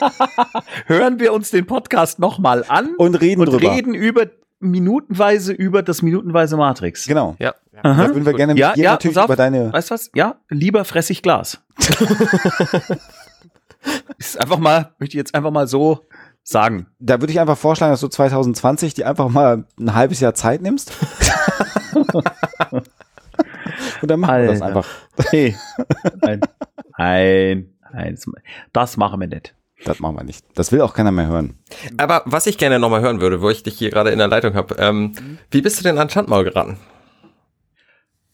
[0.85, 3.71] Hören wir uns den Podcast nochmal an und reden und drüber.
[3.73, 4.27] reden über
[4.59, 7.07] minutenweise über das minutenweise Matrix.
[7.07, 7.35] Genau.
[7.39, 7.55] Ja.
[7.83, 9.25] Da würden wir gerne mit Ja, dir ja, natürlich auf.
[9.25, 9.73] über deine.
[9.73, 10.11] Weißt du was?
[10.13, 11.63] Ja, lieber fress ich Glas.
[14.19, 16.05] ist einfach mal, möchte ich jetzt einfach mal so
[16.43, 16.87] sagen.
[16.99, 20.61] Da würde ich einfach vorschlagen, dass du 2020 dir einfach mal ein halbes Jahr Zeit
[20.61, 20.91] nimmst.
[24.01, 24.77] und dann machen wir das Alter.
[24.77, 24.87] einfach.
[25.31, 25.55] Nee.
[26.21, 26.41] Nein.
[26.97, 27.73] Nein.
[27.93, 28.17] Nein.
[28.73, 29.55] Das machen wir nicht.
[29.86, 30.45] Das machen wir nicht.
[30.55, 31.55] Das will auch keiner mehr hören.
[31.97, 34.53] Aber was ich gerne nochmal hören würde, wo ich dich hier gerade in der Leitung
[34.53, 35.13] habe, ähm,
[35.49, 36.77] wie bist du denn an Schandmaul geraten?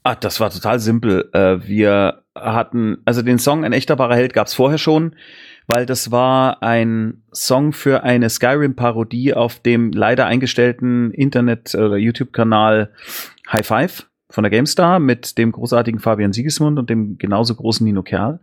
[0.04, 1.30] Ah, das war total simpel.
[1.34, 5.16] Äh, wir hatten, also den Song Ein echter wahrer Held gab's vorher schon,
[5.68, 12.92] weil das war ein Song für eine Skyrim-Parodie auf dem leider eingestellten Internet- oder YouTube-Kanal
[13.52, 18.04] High Five von der GameStar mit dem großartigen Fabian Siegesmund und dem genauso großen Nino
[18.04, 18.40] Kerl.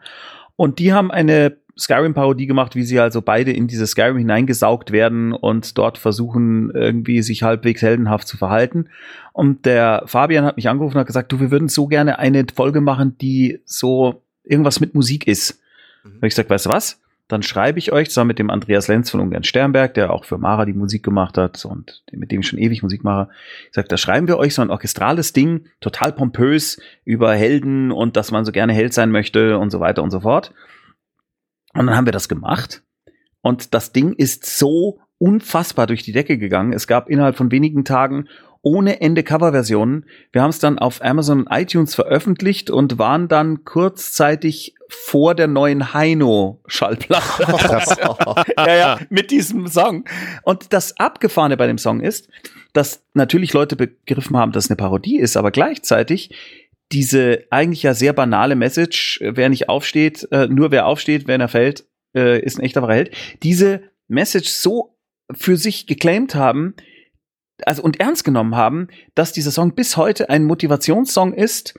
[0.57, 5.33] Und die haben eine Skyrim-Parodie gemacht, wie sie also beide in diese Skyrim hineingesaugt werden
[5.33, 8.89] und dort versuchen, irgendwie sich halbwegs heldenhaft zu verhalten.
[9.33, 12.47] Und der Fabian hat mich angerufen und hat gesagt, du, wir würden so gerne eine
[12.55, 15.61] Folge machen, die so irgendwas mit Musik ist.
[16.05, 16.17] Mhm.
[16.17, 17.01] Habe ich gesagt, weißt du was?
[17.27, 20.37] Dann schreibe ich euch zusammen mit dem Andreas Lenz von Ungern Sternberg, der auch für
[20.37, 23.31] Mara die Musik gemacht hat und mit dem ich schon ewig Musik mache.
[23.69, 28.17] Ich sage, da schreiben wir euch so ein orchestrales Ding, total pompös über Helden und
[28.17, 30.53] dass man so gerne Held sein möchte und so weiter und so fort.
[31.75, 32.83] Und dann haben wir das gemacht.
[33.43, 36.73] Und das Ding ist so unfassbar durch die Decke gegangen.
[36.73, 38.29] Es gab innerhalb von wenigen Tagen
[38.63, 40.07] ohne Ende Coverversionen.
[40.33, 45.49] Wir haben es dann auf Amazon und iTunes veröffentlicht und waren dann kurzzeitig vor der
[45.49, 48.55] neuen Heino-Schallplatte.
[48.57, 50.05] ja, ja, mit diesem Song.
[50.43, 52.29] Und das Abgefahrene bei dem Song ist,
[52.73, 56.31] dass natürlich Leute begriffen haben, dass es eine Parodie ist, aber gleichzeitig
[56.95, 61.41] diese eigentlich ja sehr banale Message, äh, wer nicht aufsteht, äh, nur wer aufsteht, wenn
[61.41, 61.85] er fällt,
[62.15, 63.11] äh, ist ein echter wahrer Held,
[63.43, 64.97] diese Message so
[65.33, 66.75] für sich geclaimed haben,
[67.67, 71.75] also und ernst genommen haben, dass dieser Song bis heute ein Motivationssong ist,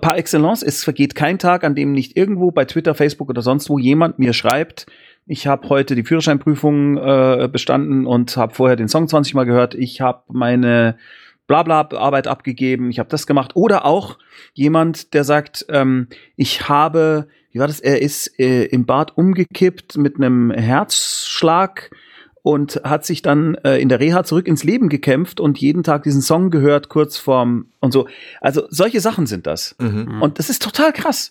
[0.00, 0.62] par excellence.
[0.62, 4.18] Es vergeht kein Tag, an dem nicht irgendwo bei Twitter, Facebook oder sonst wo jemand
[4.18, 4.86] mir schreibt,
[5.26, 9.74] ich habe heute die Führerscheinprüfung äh, bestanden und habe vorher den Song 20 Mal gehört.
[9.74, 10.96] Ich habe meine
[11.46, 13.52] bla bla Arbeit abgegeben, ich habe das gemacht.
[13.54, 14.18] Oder auch
[14.54, 19.96] jemand, der sagt, ähm, ich habe, wie war das, er ist äh, im Bad umgekippt
[19.96, 21.90] mit einem Herzschlag
[22.42, 26.02] und hat sich dann äh, in der Reha zurück ins Leben gekämpft und jeden Tag
[26.02, 28.08] diesen Song gehört, kurz vorm und so.
[28.40, 29.76] Also solche Sachen sind das.
[29.78, 30.20] Mhm.
[30.20, 31.30] Und das ist total krass.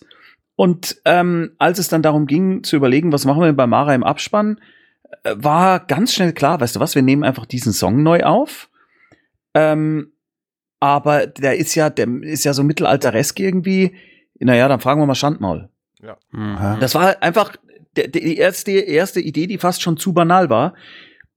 [0.56, 4.04] Und ähm, als es dann darum ging zu überlegen, was machen wir bei Mara im
[4.04, 4.58] Abspann,
[5.22, 8.68] äh, war ganz schnell klar, weißt du was, wir nehmen einfach diesen Song neu auf.
[9.54, 10.12] Ähm,
[10.80, 13.94] aber der ist ja, der ist ja so mittelalteresk irgendwie.
[14.40, 15.68] Naja, dann fragen wir mal Schandmaul.
[16.32, 16.78] Mhm.
[16.80, 17.56] Das war einfach
[17.96, 20.74] die erste, erste Idee, die fast schon zu banal war.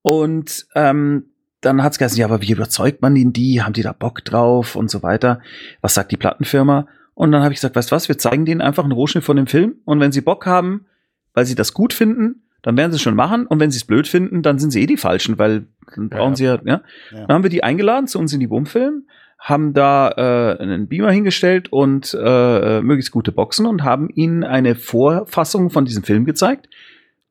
[0.01, 1.25] Und ähm,
[1.61, 3.61] dann hat's gesagt, ja, aber wie überzeugt man ihn die?
[3.61, 5.41] Haben die da Bock drauf und so weiter?
[5.81, 6.87] Was sagt die Plattenfirma?
[7.13, 9.37] Und dann habe ich gesagt, weißt du was, wir zeigen denen einfach einen Rohschnitt von
[9.37, 9.75] dem Film.
[9.85, 10.85] Und wenn sie Bock haben,
[11.33, 13.45] weil sie das gut finden, dann werden sie es schon machen.
[13.45, 16.31] Und wenn sie es blöd finden, dann sind sie eh die Falschen, weil dann brauchen
[16.31, 16.35] Ja.
[16.35, 16.81] sie ja, ja.
[17.11, 17.25] Ja.
[17.27, 19.03] Dann haben wir die eingeladen zu uns in die Bumfilm,
[19.37, 20.09] haben da
[20.57, 25.69] äh, einen Beamer hingestellt und äh, äh, möglichst gute Boxen und haben ihnen eine Vorfassung
[25.69, 26.67] von diesem Film gezeigt.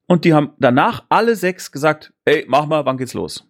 [0.07, 3.45] Und die haben danach alle sechs gesagt, ey, mach mal, wann geht's los?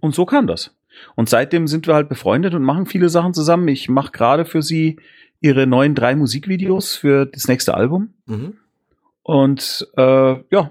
[0.00, 0.74] Und so kam das.
[1.14, 3.68] Und seitdem sind wir halt befreundet und machen viele Sachen zusammen.
[3.68, 4.98] Ich mache gerade für sie
[5.40, 8.14] ihre neuen drei Musikvideos für das nächste Album.
[8.26, 8.54] Mhm.
[9.22, 10.70] Und äh, ja,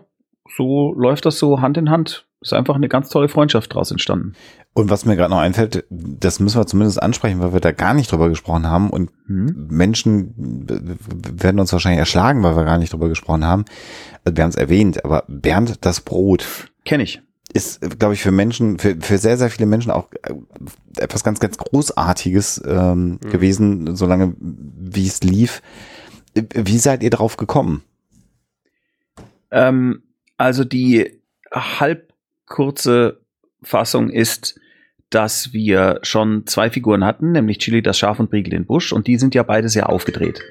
[0.50, 2.26] so läuft das so Hand in Hand.
[2.42, 4.34] Ist einfach eine ganz tolle Freundschaft draus entstanden.
[4.74, 7.94] Und was mir gerade noch einfällt, das müssen wir zumindest ansprechen, weil wir da gar
[7.94, 9.68] nicht drüber gesprochen haben und Hm?
[9.70, 13.64] Menschen werden uns wahrscheinlich erschlagen, weil wir gar nicht drüber gesprochen haben.
[14.26, 17.22] Also wir haben es erwähnt, aber Bernd das Brot Kenne ich.
[17.54, 20.34] ist, glaube ich, für Menschen, für, für sehr, sehr viele Menschen auch äh,
[20.98, 25.62] etwas ganz, ganz Großartiges ähm, gewesen, solange wie es lief.
[26.34, 27.84] Wie seid ihr drauf gekommen?
[29.52, 30.02] Ähm,
[30.44, 31.22] also die
[31.54, 32.12] halb
[32.48, 33.22] kurze
[33.62, 34.60] Fassung ist,
[35.10, 39.08] dass wir schon zwei Figuren hatten, nämlich Chili das Schaf und Briegel den Busch, und
[39.08, 40.42] die sind ja beide sehr aufgedreht.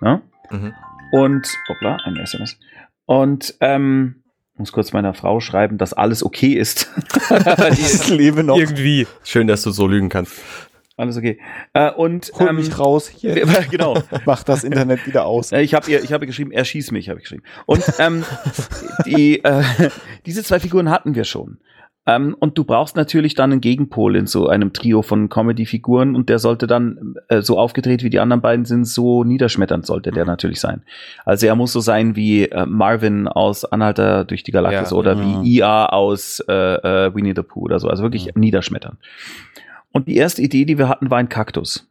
[0.00, 0.22] Ja?
[0.50, 0.72] Mhm.
[1.12, 2.58] Und, hoppla, ein SMS.
[3.04, 4.22] Und, ähm,
[4.56, 6.90] muss kurz meiner Frau schreiben, dass alles okay ist.
[7.72, 8.56] Ich lebe noch.
[8.56, 9.06] Irgendwie.
[9.22, 10.40] Schön, dass du so lügen kannst.
[10.96, 11.38] Alles okay.
[11.72, 13.34] Äh, und, Hol ähm, mich raus hier.
[13.70, 13.96] genau.
[14.26, 15.50] Mach das Internet wieder aus.
[15.52, 17.42] Äh, Ich habe ihr, ich habe geschrieben, er schießt mich, habe ich geschrieben.
[17.66, 18.24] Und ähm,
[19.06, 19.62] die, äh,
[20.26, 21.58] diese zwei Figuren hatten wir schon.
[22.04, 26.28] Ähm, und du brauchst natürlich dann einen Gegenpol in so einem Trio von Comedy-Figuren und
[26.28, 30.24] der sollte dann äh, so aufgedreht wie die anderen beiden sind, so niederschmetternd sollte der
[30.24, 30.82] natürlich sein.
[31.24, 34.96] Also er muss so sein wie äh, Marvin aus Anhalter durch die Galaxis Ja.
[34.96, 35.42] oder Mhm.
[35.44, 37.86] wie IA aus äh, äh, Winnie the Pooh oder so.
[37.88, 38.98] Also wirklich niederschmetternd.
[39.92, 41.88] Und die erste Idee, die wir hatten, war ein Kaktus.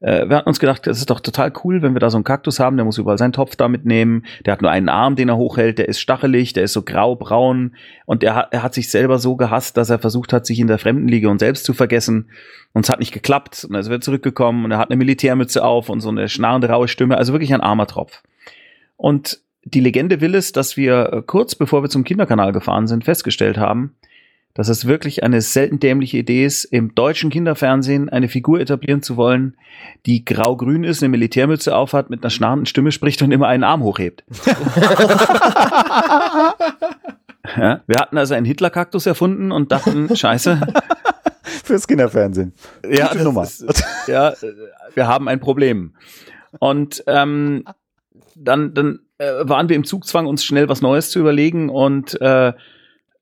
[0.00, 2.24] Äh, wir hatten uns gedacht, das ist doch total cool, wenn wir da so einen
[2.24, 4.24] Kaktus haben, der muss überall seinen Topf da mitnehmen.
[4.44, 7.74] Der hat nur einen Arm, den er hochhält, der ist stachelig, der ist so grau-braun
[8.04, 10.66] und er hat, er hat sich selber so gehasst, dass er versucht hat, sich in
[10.66, 12.30] der Fremdenlegion selbst zu vergessen.
[12.72, 13.64] Und es hat nicht geklappt.
[13.64, 16.68] Und dann ist er zurückgekommen und er hat eine Militärmütze auf und so eine schnarrende,
[16.68, 17.16] raue Stimme.
[17.16, 18.22] Also wirklich ein armer Tropf.
[18.96, 23.04] Und die Legende will es, dass wir äh, kurz bevor wir zum Kinderkanal gefahren sind,
[23.04, 23.96] festgestellt haben,
[24.56, 29.18] dass es wirklich eine selten dämliche Idee ist, im deutschen Kinderfernsehen eine Figur etablieren zu
[29.18, 29.56] wollen,
[30.06, 33.82] die grau-grün ist, eine Militärmütze aufhat, mit einer schnarrenden Stimme spricht und immer einen Arm
[33.82, 34.24] hochhebt.
[37.56, 40.60] ja, wir hatten also einen Hitler-Kaktus erfunden und dachten, scheiße,
[41.64, 42.54] Fürs Kinderfernsehen.
[42.88, 43.42] ja, Gute Nummer.
[43.42, 44.32] Ist, ja,
[44.94, 45.94] wir haben ein Problem.
[46.58, 47.64] Und ähm,
[48.34, 52.52] dann, dann äh, waren wir im Zugzwang, uns schnell was Neues zu überlegen und äh,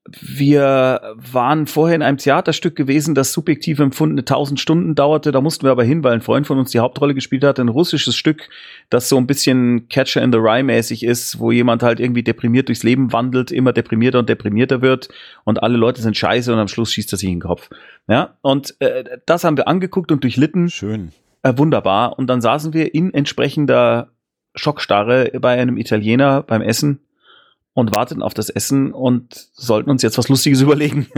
[0.06, 5.32] wir waren vorher in einem Theaterstück gewesen, das subjektiv empfundene 1000 Stunden dauerte.
[5.32, 7.58] Da mussten wir aber hin, weil ein Freund von uns die Hauptrolle gespielt hat.
[7.58, 8.50] Ein russisches Stück,
[8.90, 12.68] das so ein bisschen Catcher in the Rye mäßig ist, wo jemand halt irgendwie deprimiert
[12.68, 15.08] durchs Leben wandelt, immer deprimierter und deprimierter wird
[15.44, 17.70] und alle Leute sind scheiße und am Schluss schießt er sich in den Kopf.
[18.06, 20.68] Ja, und äh, das haben wir angeguckt und durchlitten.
[20.68, 21.12] Schön.
[21.42, 22.18] Äh, wunderbar.
[22.18, 24.10] Und dann saßen wir in entsprechender
[24.54, 27.00] Schockstarre bei einem Italiener beim Essen
[27.74, 31.08] und warteten auf das Essen und sollten uns jetzt was Lustiges überlegen.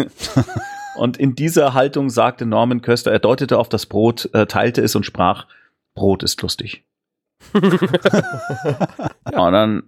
[0.97, 4.97] und in dieser Haltung sagte Norman Köster, er deutete auf das Brot, äh, teilte es
[4.97, 5.47] und sprach,
[5.95, 6.85] Brot ist lustig.
[7.55, 9.83] ja, und dann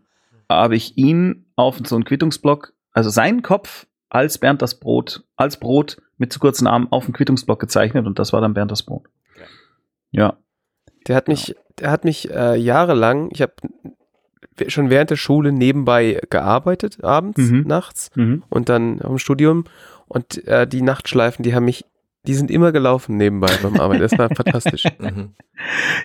[0.49, 5.59] habe ich ihn auf so einen Quittungsblock, also seinen Kopf als Bernd das Brot, als
[5.59, 8.83] Brot mit zu kurzen Armen auf den Quittungsblock gezeichnet und das war dann Bernd das
[8.83, 9.09] Brot.
[10.11, 10.37] Ja.
[11.07, 13.55] Der hat mich, der hat mich äh, jahrelang, ich habe
[14.69, 17.65] schon während der Schule nebenbei gearbeitet, abends, Mhm.
[17.67, 18.43] nachts Mhm.
[18.49, 19.65] und dann am Studium.
[20.07, 21.85] Und äh, die Nachtschleifen, die haben mich,
[22.27, 24.01] die sind immer gelaufen nebenbei beim Arbeiten.
[24.01, 24.85] Das war fantastisch.
[24.99, 25.31] Mhm.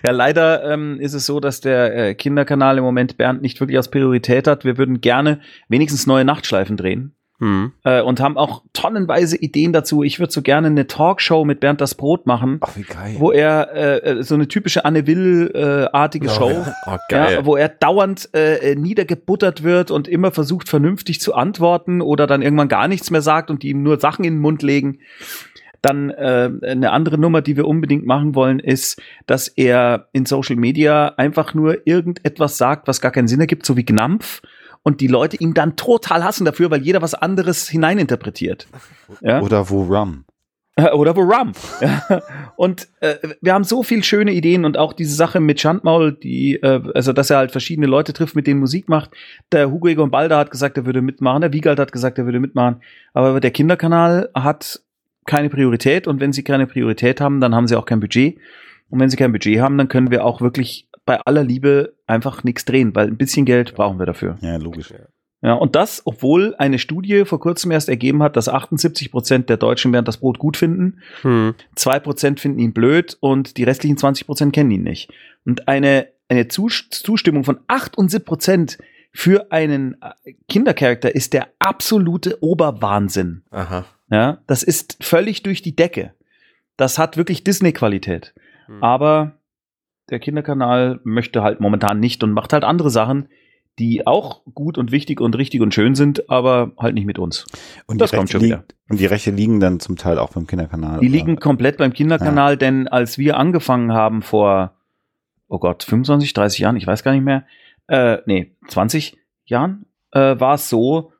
[0.04, 3.76] Ja, leider ähm, ist es so, dass der äh, Kinderkanal im Moment Bernd nicht wirklich
[3.76, 4.64] als Priorität hat.
[4.64, 7.14] Wir würden gerne wenigstens neue Nachtschleifen drehen.
[7.44, 7.72] Hm.
[7.84, 10.02] äh, und haben auch tonnenweise Ideen dazu.
[10.02, 13.16] Ich würde so gerne eine Talkshow mit Bernd das Brot machen, Ach, wie geil.
[13.18, 16.74] wo er äh, äh so eine typische Anne Will-artige äh, Show, ja.
[16.86, 22.26] oh, ja, wo er dauernd äh, niedergebuttert wird und immer versucht, vernünftig zu antworten oder
[22.26, 25.00] dann irgendwann gar nichts mehr sagt und die ihm nur Sachen in den Mund legen.
[25.82, 30.56] Dann äh, eine andere Nummer, die wir unbedingt machen wollen, ist, dass er in Social
[30.56, 34.40] Media einfach nur irgendetwas sagt, was gar keinen Sinn ergibt, so wie Gnampf
[34.84, 38.68] und die Leute ihn dann total hassen dafür, weil jeder was anderes hineininterpretiert.
[39.20, 39.42] Ja?
[39.42, 40.24] Oder wo Rum.
[40.76, 41.52] Oder wo Rum.
[42.56, 46.56] und äh, wir haben so viel schöne Ideen und auch diese Sache mit Schandmaul, die,
[46.56, 49.10] äh, also dass er halt verschiedene Leute trifft, mit denen Musik macht.
[49.52, 52.40] Der Hugo Egon Balder hat gesagt, er würde mitmachen, der Wiegald hat gesagt, er würde
[52.40, 52.80] mitmachen.
[53.12, 54.80] Aber der Kinderkanal hat
[55.26, 58.38] keine Priorität und wenn sie keine Priorität haben, dann haben sie auch kein Budget.
[58.90, 62.44] Und wenn sie kein Budget haben, dann können wir auch wirklich bei aller Liebe einfach
[62.44, 64.38] nichts drehen, weil ein bisschen Geld brauchen wir dafür.
[64.40, 64.92] Ja, logisch.
[65.42, 69.58] Ja, und das, obwohl eine Studie vor kurzem erst ergeben hat, dass 78 Prozent der
[69.58, 71.54] Deutschen während das Brot gut finden, hm.
[71.74, 75.12] zwei Prozent finden ihn blöd und die restlichen 20 Prozent kennen ihn nicht.
[75.44, 78.78] Und eine, eine Zustimmung von 78 Prozent
[79.12, 79.96] für einen
[80.48, 83.42] Kindercharakter ist der absolute Oberwahnsinn.
[83.50, 83.84] Aha.
[84.10, 86.14] Ja, das ist völlig durch die Decke.
[86.78, 88.34] Das hat wirklich Disney-Qualität.
[88.66, 88.82] Hm.
[88.82, 89.32] Aber
[90.10, 93.28] der Kinderkanal möchte halt momentan nicht und macht halt andere Sachen,
[93.78, 97.46] die auch gut und wichtig und richtig und schön sind, aber halt nicht mit uns.
[97.86, 98.64] Und das kommt schon wieder.
[98.88, 101.00] Und die Rechte liegen dann zum Teil auch beim Kinderkanal.
[101.00, 101.16] Die oder?
[101.16, 102.56] liegen komplett beim Kinderkanal, ja.
[102.56, 104.76] denn als wir angefangen haben vor,
[105.48, 107.44] oh Gott, 25, 30 Jahren, ich weiß gar nicht mehr,
[107.88, 111.12] äh, nee, 20 Jahren, äh, war es so,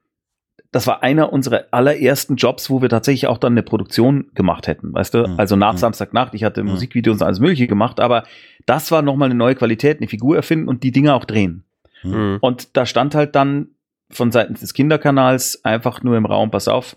[0.74, 4.92] das war einer unserer allerersten Jobs, wo wir tatsächlich auch dann eine Produktion gemacht hätten,
[4.92, 5.28] weißt du?
[5.28, 5.34] Mhm.
[5.38, 5.78] Also nach mhm.
[5.78, 6.70] Samstagnacht, ich hatte mhm.
[6.70, 8.24] Musikvideos und alles Mögliche gemacht, aber
[8.66, 11.62] das war nochmal eine neue Qualität, eine Figur erfinden und die Dinge auch drehen.
[12.02, 12.38] Mhm.
[12.40, 13.68] Und da stand halt dann
[14.10, 16.96] von Seiten des Kinderkanals einfach nur im Raum, pass auf,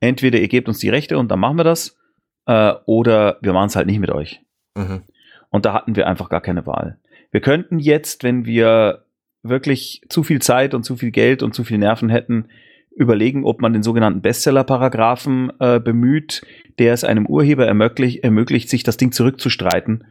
[0.00, 1.98] entweder ihr gebt uns die Rechte und dann machen wir das,
[2.46, 4.40] äh, oder wir machen es halt nicht mit euch.
[4.74, 5.02] Mhm.
[5.50, 6.96] Und da hatten wir einfach gar keine Wahl.
[7.30, 9.04] Wir könnten jetzt, wenn wir
[9.42, 12.48] wirklich zu viel Zeit und zu viel Geld und zu viel Nerven hätten,
[12.96, 16.42] überlegen, ob man den sogenannten Bestseller-Paragraphen äh, bemüht,
[16.78, 20.04] der es einem Urheber ermöglicht, ermöglicht, sich das Ding zurückzustreiten.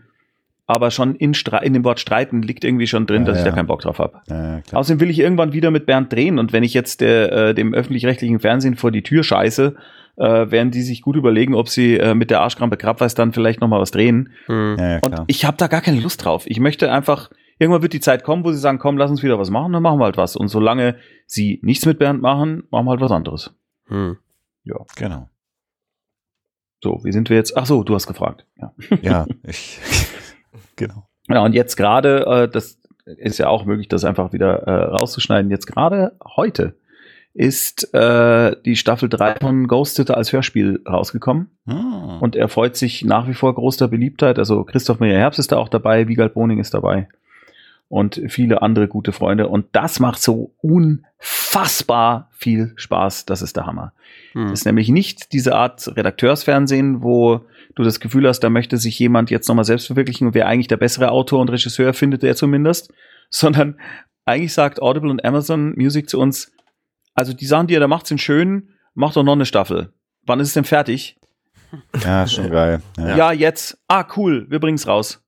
[0.67, 3.43] Aber schon in, in dem Wort streiten liegt irgendwie schon drin, ja, dass ja.
[3.43, 4.21] ich da keinen Bock drauf habe.
[4.29, 7.53] Ja, Außerdem will ich irgendwann wieder mit Bernd drehen und wenn ich jetzt der, äh,
[7.53, 9.75] dem öffentlich-rechtlichen Fernsehen vor die Tür scheiße,
[10.17, 13.59] äh, werden die sich gut überlegen, ob sie äh, mit der Arschkrampe Krabweis dann vielleicht
[13.59, 14.29] noch mal was drehen.
[14.45, 14.77] Hm.
[15.01, 16.43] und ich habe da gar keine Lust drauf.
[16.45, 17.29] Ich möchte einfach
[17.61, 19.83] Irgendwann wird die Zeit kommen, wo sie sagen, komm, lass uns wieder was machen, dann
[19.83, 20.35] machen wir halt was.
[20.35, 20.95] Und solange
[21.27, 23.53] sie nichts mit Bernd machen, machen wir halt was anderes.
[23.85, 24.17] Hm.
[24.63, 25.29] Ja, genau.
[26.83, 27.55] So, wie sind wir jetzt?
[27.55, 28.47] Ach so, du hast gefragt.
[28.59, 29.77] Ja, ja ich,
[30.75, 31.07] genau.
[31.29, 35.51] Ja, und jetzt gerade, äh, das ist ja auch möglich, das einfach wieder äh, rauszuschneiden.
[35.51, 36.75] Jetzt gerade heute
[37.35, 41.51] ist äh, die Staffel 3 von Ghosted als Hörspiel rausgekommen.
[41.67, 42.17] Ah.
[42.21, 44.39] Und er freut sich nach wie vor großer Beliebtheit.
[44.39, 47.07] Also Christoph Maria Herbst ist da auch dabei, Wiegald Boning ist dabei
[47.91, 49.49] und viele andere gute Freunde.
[49.49, 53.25] Und das macht so unfassbar viel Spaß.
[53.25, 53.91] Das ist der Hammer.
[54.31, 54.43] Hm.
[54.43, 57.41] Das ist nämlich nicht diese Art Redakteursfernsehen, wo
[57.75, 60.69] du das Gefühl hast, da möchte sich jemand jetzt nochmal selbst verwirklichen und wer eigentlich
[60.69, 62.93] der bessere Autor und Regisseur findet er zumindest,
[63.29, 63.77] sondern
[64.23, 66.51] eigentlich sagt Audible und Amazon Music zu uns,
[67.13, 69.91] also die Sachen, die ihr da macht, sind schön, macht doch noch eine Staffel.
[70.25, 71.17] Wann ist es denn fertig?
[72.03, 72.81] Ja, schon geil.
[72.97, 73.17] Ja.
[73.17, 73.77] ja, jetzt.
[73.87, 75.20] Ah, cool, wir bringen's raus.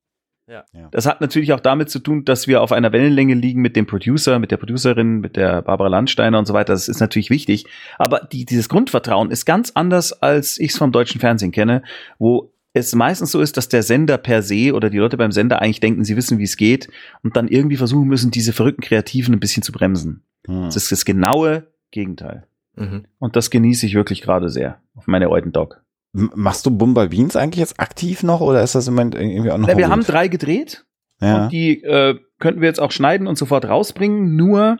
[0.48, 0.66] Ja.
[0.92, 3.86] Das hat natürlich auch damit zu tun, dass wir auf einer Wellenlänge liegen mit dem
[3.86, 6.74] Producer, mit der Producerin, mit der Barbara Landsteiner und so weiter.
[6.74, 7.66] Das ist natürlich wichtig.
[7.98, 11.82] Aber die, dieses Grundvertrauen ist ganz anders, als ich es vom deutschen Fernsehen kenne,
[12.20, 15.62] wo es meistens so ist, dass der Sender per se oder die Leute beim Sender
[15.62, 16.90] eigentlich denken, sie wissen, wie es geht
[17.22, 20.24] und dann irgendwie versuchen müssen, diese verrückten Kreativen ein bisschen zu bremsen.
[20.48, 20.64] Hm.
[20.66, 22.48] Das ist das genaue Gegenteil.
[22.76, 23.06] Mhm.
[23.20, 25.83] Und das genieße ich wirklich gerade sehr auf meine alten Dog.
[26.14, 29.58] Machst du Bumba Beans eigentlich jetzt aktiv noch oder ist das im Moment irgendwie auch
[29.58, 29.68] noch?
[29.68, 30.86] Na, wir haben drei gedreht
[31.20, 31.44] ja.
[31.44, 34.36] und die äh, könnten wir jetzt auch schneiden und sofort rausbringen.
[34.36, 34.78] Nur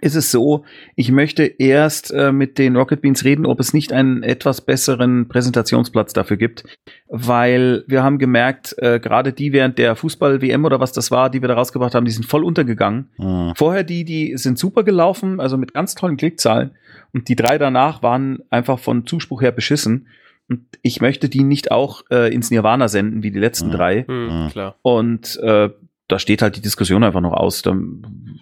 [0.00, 0.64] ist es so,
[0.96, 5.28] ich möchte erst äh, mit den Rocket Beans reden, ob es nicht einen etwas besseren
[5.28, 6.64] Präsentationsplatz dafür gibt,
[7.08, 11.42] weil wir haben gemerkt, äh, gerade die während der Fußball-WM oder was das war, die
[11.42, 13.10] wir da rausgebracht haben, die sind voll untergegangen.
[13.18, 13.52] Mhm.
[13.56, 16.72] Vorher die, die sind super gelaufen, also mit ganz tollen Klickzahlen
[17.12, 20.06] und die drei danach waren einfach von Zuspruch her beschissen.
[20.50, 23.72] Und ich möchte die nicht auch äh, ins Nirvana senden, wie die letzten mhm.
[23.72, 24.04] drei.
[24.08, 24.76] Mhm, klar.
[24.82, 25.70] Und äh,
[26.08, 27.62] da steht halt die Diskussion einfach noch aus.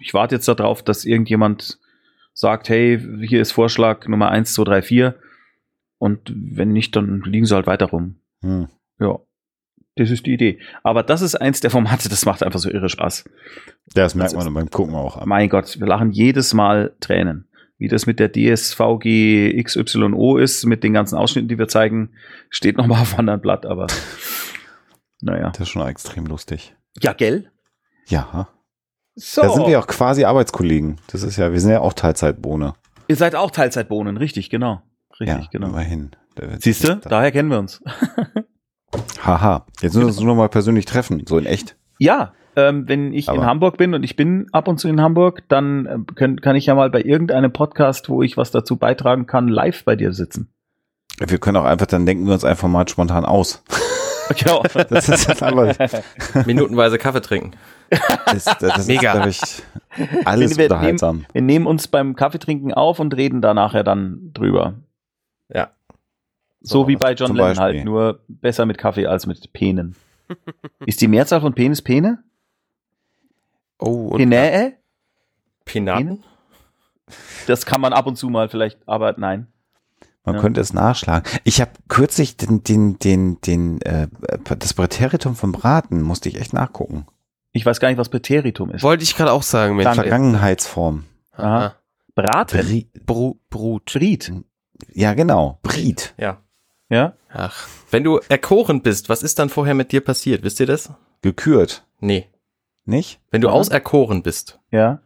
[0.01, 1.77] Ich warte jetzt darauf, dass irgendjemand
[2.33, 5.15] sagt, hey, hier ist Vorschlag Nummer eins, zwei, drei, vier.
[5.99, 8.15] Und wenn nicht, dann liegen sie halt weiter rum.
[8.41, 8.69] Mhm.
[8.99, 9.19] Ja.
[9.95, 10.59] Das ist die Idee.
[10.81, 13.25] Aber das ist eins der Formate, das macht einfach so irre Spaß.
[13.93, 15.23] Das merkt man beim Gucken auch.
[15.25, 17.48] Mein Gott, wir lachen jedes Mal Tränen.
[17.79, 22.11] Wie das mit der DSVG XYO ist, mit den ganzen Ausschnitten, die wir zeigen,
[22.49, 23.87] steht nochmal auf einem anderen Blatt, aber
[25.21, 25.49] naja.
[25.51, 26.75] Das ist schon extrem lustig.
[27.01, 27.49] Ja, gell?
[28.07, 28.49] Ja.
[29.15, 29.41] So.
[29.41, 30.97] Da sind wir auch quasi Arbeitskollegen.
[31.07, 32.73] Das ist ja, wir sind ja auch Teilzeitbohne.
[33.07, 34.81] Ihr seid auch Teilzeitbohnen, richtig, genau.
[35.19, 35.67] Richtig, ja, genau.
[35.69, 36.11] immerhin.
[36.35, 37.81] Da- Siehst du, daher kennen wir uns.
[39.23, 39.65] Haha.
[39.81, 41.75] Jetzt müssen wir uns nur mal persönlich treffen, so in echt.
[41.97, 45.01] Ja, ähm, wenn ich in Aber- Hamburg bin und ich bin ab und zu in
[45.01, 48.75] Hamburg, dann äh, können, kann ich ja mal bei irgendeinem Podcast, wo ich was dazu
[48.77, 50.49] beitragen kann, live bei dir sitzen.
[51.25, 53.63] Wir können auch einfach, dann denken wir uns einfach mal spontan aus.
[54.37, 54.61] Genau.
[54.89, 56.03] Das ist dann einfach,
[56.45, 57.53] Minutenweise Kaffee trinken.
[58.27, 59.23] das, das, das Mega.
[59.23, 59.63] ist,
[59.97, 61.15] ich, alles wir, unterhaltsam.
[61.15, 64.75] nehmen, wir nehmen uns beim Kaffeetrinken auf und reden da nachher dann drüber.
[65.51, 65.71] Ja.
[66.61, 69.95] So wie bei John Lennon halt, nur besser mit Kaffee als mit Penen.
[70.85, 72.19] Ist die Mehrzahl von Penis Pene?
[73.79, 74.73] Oh, und Penäe?
[75.65, 76.23] Penaten?
[77.47, 79.47] Das kann man ab und zu mal vielleicht, aber nein.
[80.25, 80.41] Man Ja.
[80.41, 81.29] könnte es nachschlagen.
[81.43, 84.07] Ich habe kürzlich den, den, den, den, äh,
[84.57, 87.07] das Präteritum vom Braten musste ich echt nachgucken.
[87.51, 88.83] Ich weiß gar nicht, was Präteritum ist.
[88.83, 89.95] wollte ich gerade auch sagen, Mensch.
[89.95, 91.05] Vergangenheitsform.
[91.31, 91.75] Aha.
[92.13, 92.59] Braten?
[92.59, 93.85] Bri Bru Brut.
[93.93, 94.31] Briet.
[94.93, 95.57] ja, genau.
[95.63, 96.13] Briet.
[96.17, 96.37] Ja.
[96.89, 97.13] Ja?
[97.31, 100.43] Ach, Wenn du erkoren bist, was ist dann vorher mit dir passiert?
[100.43, 100.91] Wisst ihr das?
[101.21, 101.85] Gekürt.
[101.99, 102.27] Nee.
[102.89, 103.19] Nicht?
[103.31, 103.53] Wenn du Ja.
[103.53, 105.01] auserkoren bist, Ja.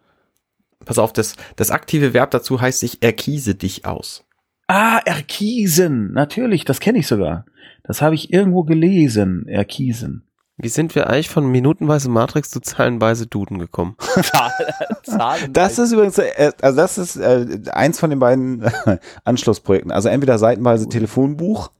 [0.86, 4.26] pass auf, das, das aktive Verb dazu heißt, ich erkiese dich aus.
[4.68, 6.14] Ah, Erkiesen.
[6.14, 7.46] Natürlich, das kenne ich sogar.
[7.84, 9.46] Das habe ich irgendwo gelesen.
[9.48, 10.24] Erkiesen.
[10.58, 13.98] wie sind wir eigentlich von minutenweise Matrix zu zahlenweise Duden gekommen?
[15.04, 15.52] Zahlen.
[15.52, 18.64] Das ist übrigens, äh, also das ist äh, eins von den beiden
[19.26, 19.92] Anschlussprojekten.
[19.92, 21.72] Also entweder seitenweise Telefonbuch.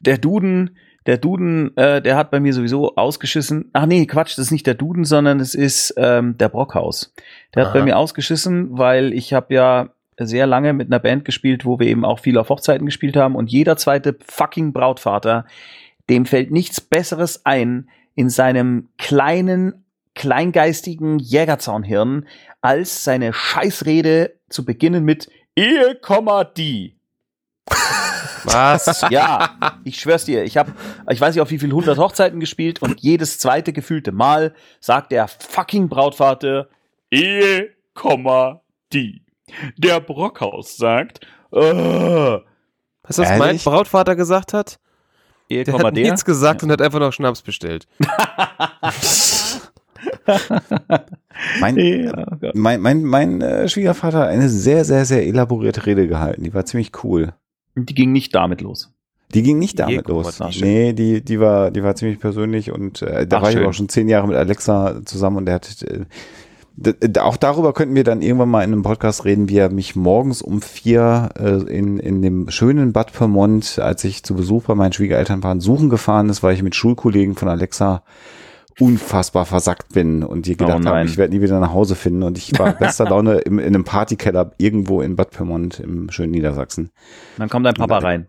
[0.00, 0.76] der Duden,
[1.08, 3.70] der Duden, äh, der hat bei mir sowieso ausgeschissen.
[3.72, 7.14] Ach nee, Quatsch, das ist nicht der Duden, sondern es ist ähm, der Brockhaus.
[7.54, 7.78] Der hat Aha.
[7.78, 9.88] bei mir ausgeschissen, weil ich habe ja
[10.18, 13.36] sehr lange mit einer Band gespielt, wo wir eben auch viel auf Hochzeiten gespielt haben
[13.36, 15.46] und jeder zweite fucking Brautvater,
[16.10, 22.26] dem fällt nichts Besseres ein in seinem kleinen, kleingeistigen Jägerzaunhirn,
[22.60, 26.97] als seine Scheißrede zu beginnen mit Ehe, Komma, die.
[28.44, 29.04] Was?
[29.10, 29.50] Ja,
[29.84, 30.72] ich schwör's dir, ich habe,
[31.10, 35.12] ich weiß nicht auf wie viel hundert Hochzeiten gespielt und jedes zweite gefühlte Mal sagt
[35.12, 36.68] der fucking Brautvater
[37.10, 38.60] Ehe, Komma,
[38.92, 39.22] die.
[39.78, 41.20] Der Brockhaus sagt,
[41.52, 43.64] äh, Weißt du, was mein Ehrlich?
[43.64, 44.78] Brautvater gesagt hat?
[45.48, 46.04] Ehe, Der Komma, hat der.
[46.04, 47.88] nichts gesagt und hat einfach noch Schnaps bestellt.
[51.60, 52.54] Mein, Ja, oh Gott.
[52.54, 56.44] mein, mein, mein äh, Schwiegervater hat eine sehr, sehr, sehr elaborierte Rede gehalten.
[56.44, 57.32] Die war ziemlich cool.
[57.86, 58.92] Die ging nicht damit los.
[59.34, 60.40] Die ging nicht damit Diego los.
[60.60, 63.62] Nee, die, die war, die war ziemlich persönlich und äh, da Ach, war ich schön.
[63.62, 66.04] aber auch schon zehn Jahre mit Alexa zusammen und der hat äh,
[67.18, 70.42] auch darüber könnten wir dann irgendwann mal in einem Podcast reden, wie er mich morgens
[70.42, 74.92] um vier äh, in, in dem schönen Bad Pyrmont, als ich zu Besuch bei meinen
[74.92, 78.02] Schwiegereltern war, suchen gefahren ist, weil ich mit Schulkollegen von Alexa
[78.80, 81.06] unfassbar versackt bin und die gedacht Oh haben, nein.
[81.06, 83.84] ich werde nie wieder nach Hause finden und ich war bester Laune im, in einem
[83.84, 86.90] Partykeller irgendwo in Bad Pyrmont im schönen Niedersachsen.
[87.36, 88.26] Dann kommt dein Papa rein.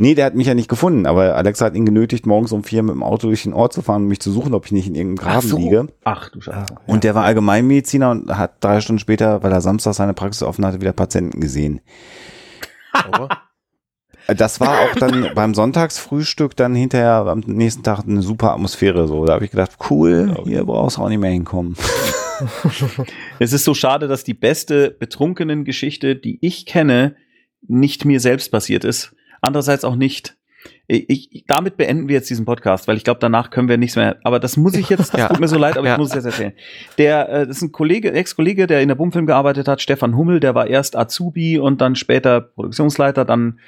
[0.00, 2.82] Nee, der hat mich ja nicht gefunden, aber Alexa hat ihn genötigt, morgens um vier
[2.82, 4.88] mit dem Auto durch den Ort zu fahren und mich zu suchen, ob ich nicht
[4.88, 5.86] in irgendeinem Graben liege.
[6.02, 6.74] Ach du Scheiße.
[6.86, 10.66] Und der war Allgemeinmediziner und hat drei Stunden später, weil er Samstag seine Praxis offen
[10.66, 11.80] hatte, wieder Patienten gesehen.
[14.36, 19.24] Das war auch dann beim Sonntagsfrühstück dann hinterher am nächsten Tag eine super Atmosphäre so.
[19.24, 21.76] Da habe ich gedacht, cool, hier brauchst du auch nicht mehr hinkommen.
[23.40, 27.16] Es ist so schade, dass die beste betrunkenen Geschichte, die ich kenne,
[27.66, 29.12] nicht mir selbst passiert ist.
[29.40, 30.36] Andererseits auch nicht.
[30.86, 33.96] Ich, ich, damit beenden wir jetzt diesen Podcast, weil ich glaube, danach können wir nichts
[33.96, 34.18] mehr.
[34.22, 35.28] Aber das muss ich jetzt, das Ja.
[35.28, 35.94] tut mir so leid, aber Ja.
[35.94, 36.52] ich muss es jetzt erzählen.
[36.96, 40.38] Der, äh, das ist ein Kollege, Ex-Kollege, der in der Bumfilm gearbeitet hat, Stefan Hummel,
[40.40, 43.58] der war erst Azubi und dann später Produktionsleiter, dann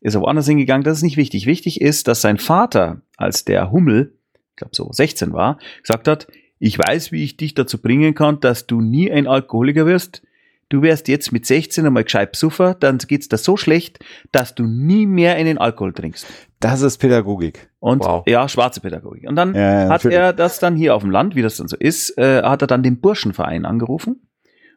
[0.00, 0.84] ist er woanders hingegangen.
[0.84, 1.46] Das ist nicht wichtig.
[1.46, 4.14] Wichtig ist, dass sein Vater, als der Hummel,
[4.50, 6.26] ich glaube so 16 war, gesagt hat,
[6.58, 10.22] ich weiß, wie ich dich dazu bringen kann, dass du nie ein Alkoholiker wirst.
[10.70, 14.00] Du wärst jetzt mit 16 einmal gescheit Psuffer, dann geht's dir so schlecht,
[14.32, 16.26] dass du nie mehr einen Alkohol trinkst.
[16.60, 17.70] Das ist Pädagogik.
[17.80, 18.24] Und Wow.
[18.26, 19.26] ja, schwarze Pädagogik.
[19.26, 21.68] Und dann Ja, ja, hat er das dann hier auf dem Land, wie das dann
[21.68, 24.28] so ist, äh, hat er dann den Burschenverein angerufen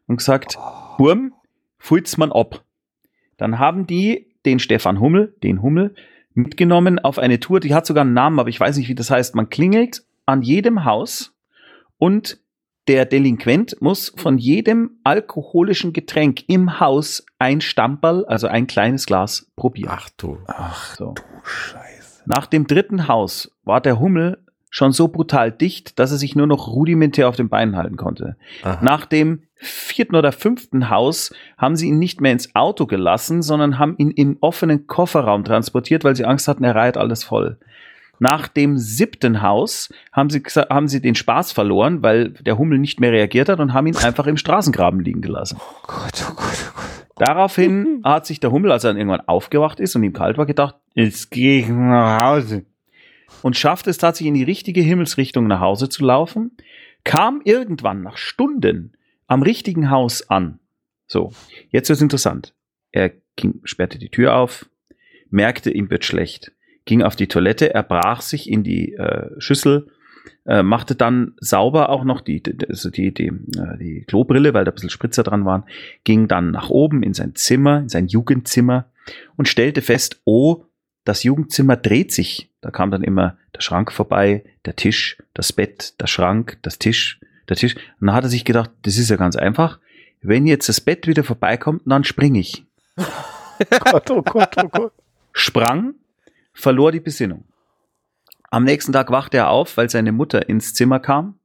[0.07, 0.57] und gesagt,
[0.97, 1.33] Burm,
[1.77, 2.63] fult's man ab.
[3.35, 5.95] Dann haben die den Stefan Hummel, den Hummel,
[6.33, 9.11] mitgenommen auf eine Tour, die hat sogar einen Namen, aber ich weiß nicht, wie das
[9.11, 9.35] heißt.
[9.35, 11.33] Man klingelt an jedem Haus
[11.97, 12.39] und
[12.87, 19.51] der Delinquent muss von jedem alkoholischen Getränk im Haus ein Stamperl, also ein kleines Glas,
[19.55, 19.91] probieren.
[19.93, 20.39] Ach du.
[20.47, 21.13] Ach So.
[21.13, 22.23] du Scheiße.
[22.25, 26.47] Nach dem dritten Haus war der Hummel schon so brutal dicht, dass er sich nur
[26.47, 28.37] noch rudimentär auf den Beinen halten konnte.
[28.63, 28.79] Aha.
[28.81, 33.77] Nach dem vierten oder fünften Haus haben sie ihn nicht mehr ins Auto gelassen, sondern
[33.77, 37.57] haben ihn in offenen Kofferraum transportiert, weil sie Angst hatten, er reiht alles voll.
[38.19, 42.99] Nach dem siebten Haus haben sie, haben sie den Spaß verloren, weil der Hummel nicht
[42.99, 45.57] mehr reagiert hat und haben ihn einfach im Straßengraben liegen gelassen.
[45.59, 46.91] Oh Gott, oh Gott, oh Gott.
[47.15, 50.45] Daraufhin hat sich der Hummel, als er dann irgendwann aufgewacht ist und ihm kalt war,
[50.45, 52.65] gedacht, jetzt gehe ich nach Hause.
[53.41, 56.51] Und schafft es tatsächlich in die richtige Himmelsrichtung nach Hause zu laufen,
[57.03, 58.93] kam irgendwann nach Stunden
[59.31, 60.59] am richtigen Haus an.
[61.07, 61.31] So,
[61.69, 62.53] jetzt wird's interessant.
[62.91, 64.69] Er ging, sperrte die Tür auf,
[65.29, 66.51] merkte, ihm wird schlecht,
[66.83, 69.87] ging auf die Toilette, er brach sich in die äh, Schüssel,
[70.45, 74.71] äh, machte dann sauber auch noch die, also die, die, äh, die Klobrille, weil da
[74.71, 75.63] ein bisschen Spritzer dran waren,
[76.03, 78.91] ging dann nach oben in sein Zimmer, in sein Jugendzimmer
[79.37, 80.65] und stellte fest, oh,
[81.05, 82.51] das Jugendzimmer dreht sich.
[82.59, 87.21] Da kam dann immer der Schrank vorbei, der Tisch, das Bett, der Schrank, das Tisch,
[87.49, 87.75] der Tisch.
[87.99, 89.79] Und dann hat er sich gedacht, das ist ja ganz einfach.
[90.21, 92.65] Wenn jetzt das Bett wieder vorbeikommt, dann springe ich.
[93.69, 94.93] Gott, oh Gott, oh Gott.
[95.33, 95.95] Sprang,
[96.53, 97.45] verlor die Besinnung.
[98.49, 101.39] Am nächsten Tag wachte er auf, weil seine Mutter ins Zimmer kam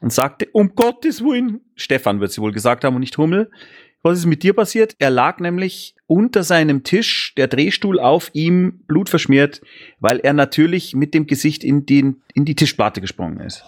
[0.00, 3.50] und sagte, um Gottes Willen, Stefan wird sie wohl gesagt haben und nicht Hummel,
[4.02, 4.94] was ist mit dir passiert?
[4.98, 9.62] Er lag nämlich unter seinem Tisch, der Drehstuhl auf ihm, blutverschmiert,
[9.98, 13.64] weil er natürlich mit dem Gesicht in, den, in die Tischplatte gesprungen ist.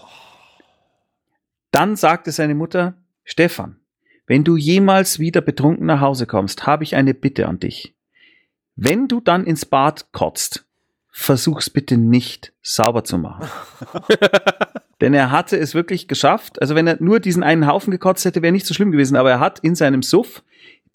[1.78, 3.76] Dann sagte seine Mutter, Stefan,
[4.26, 7.94] wenn du jemals wieder betrunken nach Hause kommst, habe ich eine Bitte an dich.
[8.74, 10.66] Wenn du dann ins Bad kotzt,
[11.08, 13.48] versuch's bitte nicht sauber zu machen.
[15.00, 16.60] Denn er hatte es wirklich geschafft.
[16.60, 19.14] Also wenn er nur diesen einen Haufen gekotzt hätte, wäre nicht so schlimm gewesen.
[19.14, 20.42] Aber er hat in seinem Suff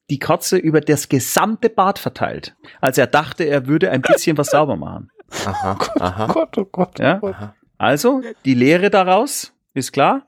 [0.10, 4.48] die Kotze über das gesamte Bad verteilt, als er dachte, er würde ein bisschen was
[4.48, 5.10] sauber machen.
[5.46, 6.26] Aha, aha.
[6.30, 7.40] Oh Gott, oh Gott, oh Gott.
[7.40, 7.56] Ja?
[7.78, 10.28] Also, die Lehre daraus ist klar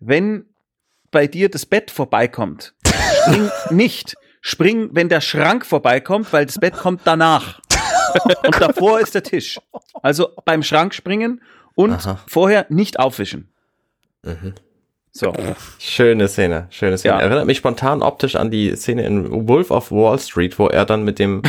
[0.00, 0.46] wenn
[1.10, 4.16] bei dir das Bett vorbeikommt, spring nicht.
[4.42, 7.60] Spring, wenn der Schrank vorbeikommt, weil das Bett kommt danach.
[8.42, 9.60] und davor ist der Tisch.
[10.02, 11.42] Also beim Schrank springen
[11.74, 12.18] und Aha.
[12.26, 13.52] vorher nicht aufwischen.
[14.22, 14.54] Mhm.
[15.12, 15.34] So.
[15.78, 17.14] Schöne Szene, schöne Szene.
[17.14, 17.20] Ja.
[17.20, 21.02] Erinnert mich spontan optisch an die Szene in Wolf of Wall Street, wo er dann
[21.02, 21.42] mit dem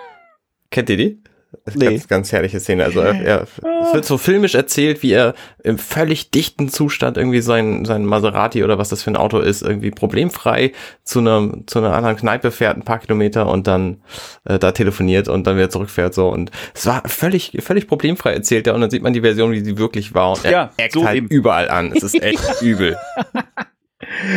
[0.70, 1.22] Kennt ihr die?
[1.64, 1.86] Das ist nee.
[1.86, 2.84] ganz, ganz herrliche Szene.
[2.84, 5.34] Also er, er, es wird so filmisch erzählt, wie er
[5.64, 9.62] im völlig dichten Zustand irgendwie sein, sein Maserati oder was das für ein Auto ist,
[9.62, 10.72] irgendwie problemfrei
[11.02, 14.00] zu einer, zu einer anderen Kneipe fährt, ein paar Kilometer und dann
[14.44, 16.28] äh, da telefoniert und dann wieder zurückfährt so.
[16.28, 19.60] Und es war völlig, völlig problemfrei erzählt er und dann sieht man die Version, wie
[19.60, 21.28] sie wirklich war und er ja, so halt eben.
[21.28, 21.92] überall an.
[21.94, 22.96] Es ist echt übel.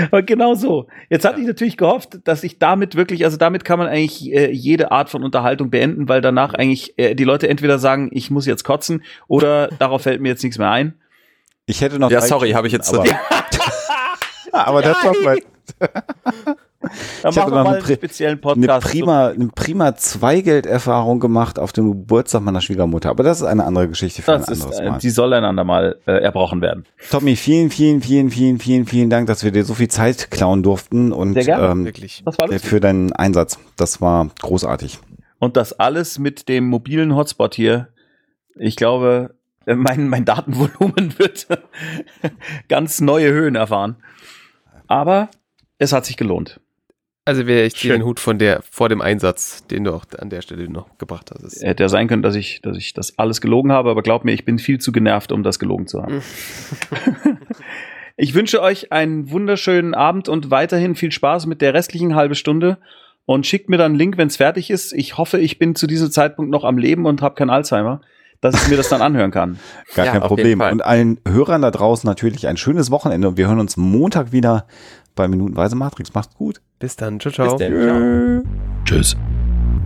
[0.07, 0.87] Aber genau so.
[1.09, 4.51] Jetzt hatte ich natürlich gehofft, dass ich damit wirklich, also damit kann man eigentlich äh,
[4.51, 8.45] jede Art von Unterhaltung beenden, weil danach eigentlich äh, die Leute entweder sagen, ich muss
[8.45, 10.95] jetzt kotzen oder darauf fällt mir jetzt nichts mehr ein.
[11.65, 12.11] Ich hätte noch.
[12.11, 12.93] Ja, sorry, habe ich jetzt.
[12.93, 13.05] Aber,
[14.51, 15.39] aber das war mein.
[17.21, 18.69] Dann ich habe noch einen speziellen Podcast.
[18.69, 23.09] Eine prima, eine prima Zweigelderfahrung gemacht auf dem Geburtstag meiner Schwiegermutter.
[23.09, 24.99] Aber das ist eine andere Geschichte für das ein anderes ist, Mal.
[24.99, 26.85] Die soll ein andermal äh, erbrochen werden.
[27.09, 30.63] Tommy, vielen, vielen, vielen, vielen, vielen, vielen Dank, dass wir dir so viel Zeit klauen
[30.63, 32.21] durften und Sehr gerne, ähm, wirklich.
[32.25, 33.59] Das war für deinen Einsatz.
[33.77, 34.99] Das war großartig.
[35.39, 37.89] Und das alles mit dem mobilen Hotspot hier.
[38.55, 41.47] Ich glaube, äh, mein, mein Datenvolumen wird
[42.67, 43.97] ganz neue Höhen erfahren.
[44.87, 45.29] Aber
[45.77, 46.59] es hat sich gelohnt.
[47.25, 50.29] Also wäre ich dir den Hut von der vor dem Einsatz, den du auch an
[50.29, 51.43] der Stelle noch gebracht hast.
[51.43, 54.25] Es hätte ja sein können, dass ich, dass ich das alles gelogen habe, aber glaub
[54.25, 56.21] mir, ich bin viel zu genervt, um das gelogen zu haben.
[58.17, 62.77] ich wünsche euch einen wunderschönen Abend und weiterhin viel Spaß mit der restlichen halbe Stunde
[63.25, 64.91] und schickt mir dann einen Link, wenn es fertig ist.
[64.91, 68.01] Ich hoffe, ich bin zu diesem Zeitpunkt noch am Leben und habe kein Alzheimer
[68.43, 69.57] dass ich mir das dann anhören kann.
[69.95, 70.59] Gar ja, kein Problem.
[70.59, 74.67] Und allen Hörern da draußen natürlich ein schönes Wochenende und wir hören uns Montag wieder
[75.15, 76.13] bei Minutenweise Matrix.
[76.13, 76.61] Macht's gut.
[76.79, 77.19] Bis dann.
[77.19, 77.57] Ciao, ciao.
[77.57, 78.43] Bis dann.
[78.85, 79.15] Tschüss.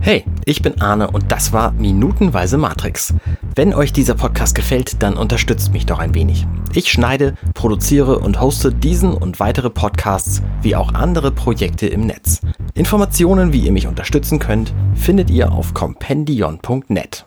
[0.00, 3.14] Hey, ich bin Arne und das war Minutenweise Matrix.
[3.54, 6.46] Wenn euch dieser Podcast gefällt, dann unterstützt mich doch ein wenig.
[6.72, 12.40] Ich schneide, produziere und hoste diesen und weitere Podcasts wie auch andere Projekte im Netz.
[12.74, 17.26] Informationen, wie ihr mich unterstützen könnt, findet ihr auf compendion.net.